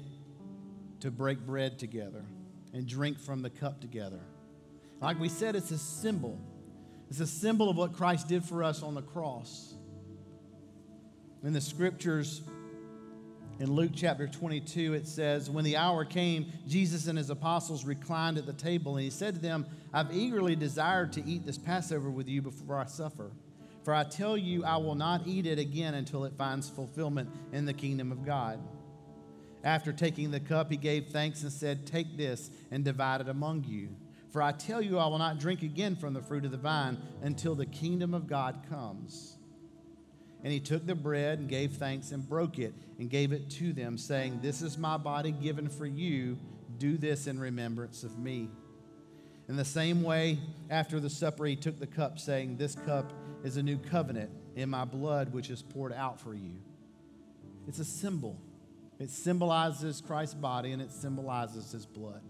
to 1.01 1.12
break 1.12 1.39
bread 1.39 1.78
together 1.78 2.23
and 2.73 2.88
drink 2.88 3.19
from 3.19 3.43
the 3.43 3.51
cup 3.51 3.82
together. 3.82 4.19
Like 4.99 5.19
we 5.19 5.30
said, 5.30 5.56
it's 5.56 5.69
a 5.69 5.78
symbol. 5.78 6.39
It's 7.10 7.19
a 7.19 7.28
symbol 7.28 7.69
of 7.69 7.78
what 7.78 7.93
Christ 7.93 8.28
did 8.28 8.43
for 8.43 8.63
us 8.63 8.82
on 8.82 8.95
the 8.95 9.01
cross. 9.04 9.75
In 11.43 11.54
the 11.54 11.62
scriptures, 11.62 12.41
in 13.60 13.72
Luke 13.72 13.91
chapter 13.96 14.28
22, 14.28 14.94
it 14.94 15.08
says, 15.08 15.50
When 15.50 15.63
the 15.63 15.78
hour 15.78 16.04
came, 16.04 16.52
Jesus 16.68 17.08
and 17.08 17.18
his 17.18 17.30
apostles 17.30 17.86
reclined 17.86 18.38
at 18.38 18.46
the 18.46 18.54
table, 18.54 18.96
and 18.98 19.04
he 19.04 19.10
said 19.10 19.36
to 19.36 19.41
them, 19.41 19.65
I've 19.94 20.13
eagerly 20.13 20.56
desired 20.56 21.13
to 21.13 21.26
eat 21.26 21.46
this 21.46 21.58
Passover 21.58 22.10
with 22.10 22.28
you 22.28 22.41
before 22.41 22.78
I 22.78 22.86
suffer. 22.86 23.32
For 23.84 23.94
I 23.94 24.04
tell 24.04 24.36
you, 24.36 24.65
I 24.65 24.78
will 24.78 24.96
not 24.96 25.26
eat 25.26 25.46
it 25.46 25.60
again 25.60 25.94
until 25.94 26.26
it 26.26 26.34
finds 26.38 26.70
fulfillment 26.70 27.30
in 27.54 27.65
the 27.65 27.74
kingdom 27.74 28.12
of 28.12 28.26
God. 28.26 28.60
After 29.63 29.94
taking 29.94 30.32
the 30.32 30.39
cup, 30.39 30.70
he 30.70 30.78
gave 30.78 31.08
thanks 31.08 31.44
and 31.44 31.52
said, 31.52 31.88
Take 31.88 32.18
this 32.18 32.52
and 32.72 32.84
divide 32.84 33.22
it 33.22 33.30
among 33.30 33.63
you. 33.63 33.96
For 34.32 34.41
I 34.41 34.52
tell 34.52 34.82
you, 34.82 34.98
I 34.98 35.08
will 35.08 35.18
not 35.18 35.39
drink 35.39 35.63
again 35.63 35.96
from 35.96 36.13
the 36.13 36.22
fruit 36.22 36.44
of 36.44 36.52
the 36.52 36.58
vine 36.58 36.98
until 37.22 37.56
the 37.56 37.65
kingdom 37.65 38.13
of 38.13 38.28
God 38.28 38.65
comes. 38.70 39.38
And 40.45 40.53
he 40.53 40.60
took 40.60 40.86
the 40.86 40.93
bread 40.93 41.39
and 41.39 41.49
gave 41.49 41.71
thanks 41.71 42.12
and 42.12 42.29
broke 42.29 42.60
it 42.60 42.75
and 42.99 43.10
gave 43.10 43.31
it 43.31 43.49
to 43.49 43.73
them, 43.73 43.97
saying, 43.97 44.41
This 44.43 44.62
is 44.62 44.77
my 44.77 44.95
body 44.95 45.31
given 45.31 45.67
for 45.67 45.88
you. 45.88 46.38
Do 46.77 46.97
this 46.99 47.25
in 47.25 47.39
remembrance 47.39 48.03
of 48.03 48.19
me. 48.19 48.49
In 49.49 49.55
the 49.55 49.65
same 49.65 50.03
way, 50.03 50.38
after 50.69 50.99
the 50.99 51.10
supper, 51.10 51.45
he 51.45 51.55
took 51.55 51.79
the 51.79 51.88
cup, 51.88 52.19
saying, 52.19 52.58
This 52.58 52.75
cup 52.75 53.12
is 53.43 53.58
a 53.58 53.63
new 53.63 53.79
covenant 53.79 54.29
in 54.55 54.69
my 54.69 54.86
blood, 54.86 55.34
which 55.34 55.49
is 55.49 55.63
poured 55.63 55.93
out 55.93 56.21
for 56.21 56.36
you. 56.36 56.62
It's 57.67 57.79
a 57.79 57.86
symbol. 57.86 58.39
It 58.99 59.10
symbolizes 59.10 59.99
Christ's 59.99 60.36
body 60.36 60.73
and 60.73 60.81
it 60.81 60.91
symbolizes 60.91 61.71
his 61.71 61.88
blood. 61.88 62.21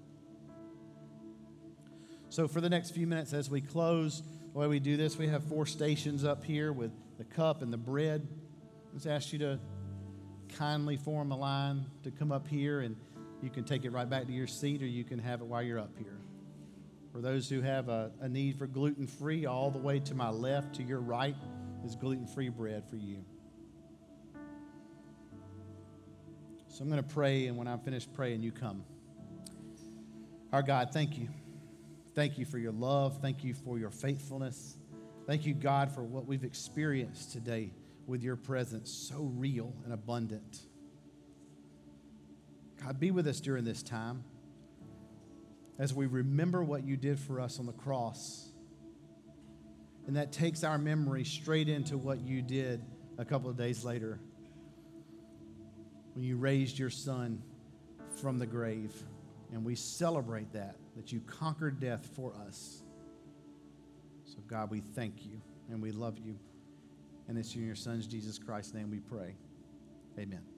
So, 2.30 2.47
for 2.47 2.62
the 2.62 2.69
next 2.69 2.91
few 2.91 3.08
minutes, 3.08 3.34
as 3.34 3.49
we 3.49 3.60
close, 3.60 4.23
the 4.54 4.60
way 4.60 4.67
we 4.67 4.80
do 4.80 4.95
this, 4.95 5.17
we 5.17 5.28
have 5.28 5.43
four 5.43 5.65
stations 5.65 6.23
up 6.23 6.45
here 6.45 6.71
with 6.71 6.91
the 7.17 7.23
cup 7.23 7.62
and 7.62 7.71
the 7.71 7.78
bread. 7.78 8.28
Let's 8.93 9.06
ask 9.06 9.34
you 9.34 9.39
to 9.39 9.60
kindly 10.58 10.97
form 10.97 11.32
a 11.32 11.38
line 11.38 11.86
to 12.04 12.12
come 12.12 12.32
up 12.32 12.47
here, 12.47 12.82
and 12.82 12.95
you 13.41 13.49
can 13.49 13.63
take 13.63 13.86
it 13.86 13.91
right 13.91 14.10
back 14.10 14.25
to 14.28 14.34
your 14.34 14.47
seat, 14.47 14.82
or 14.82 14.88
you 14.88 15.04
can 15.04 15.19
have 15.19 15.41
it 15.41 15.45
while 15.45 15.63
you're 15.63 15.80
up 15.80 15.95
here. 15.97 16.17
For 17.12 17.21
those 17.21 17.47
who 17.49 17.62
have 17.62 17.89
a, 17.89 18.12
a 18.21 18.28
need 18.28 18.58
for 18.58 18.67
gluten 18.67 19.08
free, 19.08 19.45
all 19.45 19.71
the 19.71 19.80
way 19.80 19.99
to 20.01 20.15
my 20.15 20.30
left, 20.30 20.75
to 20.75 20.84
your 20.84 20.99
right, 20.99 21.36
is 21.86 21.95
gluten 21.95 22.28
free 22.28 22.49
bread 22.49 22.84
for 22.89 22.97
you. 22.97 23.23
So 26.67 26.84
I'm 26.84 26.89
going 26.89 27.01
to 27.01 27.08
pray, 27.08 27.47
and 27.47 27.56
when 27.58 27.67
I'm 27.69 27.80
finished 27.80 28.13
praying, 28.13 28.41
you 28.41 28.51
come. 28.51 28.84
Our 30.51 30.62
God, 30.62 30.89
thank 30.91 31.17
you. 31.17 31.30
Thank 32.15 32.38
you 32.38 32.45
for 32.45 32.58
your 32.58 32.73
love. 32.73 33.19
Thank 33.21 33.43
you 33.43 33.54
for 33.54 33.78
your 33.78 33.91
faithfulness. 33.91 34.78
Thank 35.28 35.48
you, 35.48 35.56
God, 35.56 35.92
for 35.92 36.04
what 36.04 36.28
we've 36.28 36.44
experienced 36.44 37.32
today 37.32 37.72
with 38.06 38.22
your 38.22 38.36
presence, 38.36 38.92
so 38.92 39.32
real 39.36 39.74
and 39.84 39.92
abundant. 39.92 40.60
God, 42.84 43.00
be 43.00 43.10
with 43.10 43.26
us 43.28 43.40
during 43.40 43.66
this 43.66 43.82
time 43.82 44.24
as 45.80 45.96
we 45.96 46.06
remember 46.06 46.64
what 46.64 46.86
you 46.86 46.96
did 46.96 47.20
for 47.20 47.42
us 47.42 47.60
on 47.60 47.66
the 47.66 47.74
cross. 47.74 48.52
And 50.06 50.16
that 50.16 50.32
takes 50.32 50.64
our 50.64 50.78
memory 50.78 51.24
straight 51.24 51.70
into 51.70 51.98
what 51.98 52.22
you 52.22 52.44
did 52.44 52.84
a 53.18 53.26
couple 53.26 53.50
of 53.50 53.58
days 53.58 53.84
later 53.84 54.20
when 56.14 56.24
you 56.24 56.38
raised 56.38 56.78
your 56.78 56.92
son 56.92 57.42
from 58.22 58.38
the 58.38 58.46
grave. 58.46 58.94
And 59.52 59.66
we 59.66 59.74
celebrate 59.74 60.54
that, 60.54 60.76
that 60.96 61.12
you 61.12 61.22
conquered 61.22 61.80
death 61.80 62.08
for 62.16 62.36
us. 62.48 62.84
So, 64.36 64.41
God, 64.48 64.69
we 64.69 64.82
thank 64.93 65.26
you 65.26 65.41
and 65.69 65.82
we 65.82 65.91
love 65.91 66.17
you. 66.19 66.38
And 67.28 67.38
it's 67.38 67.56
in 67.56 67.65
your 67.65 67.76
Son's 67.76 68.06
Jesus 68.06 68.38
Christ's 68.38 68.74
name 68.74 68.91
we 68.91 69.00
pray. 69.00 69.36
Amen. 70.19 70.55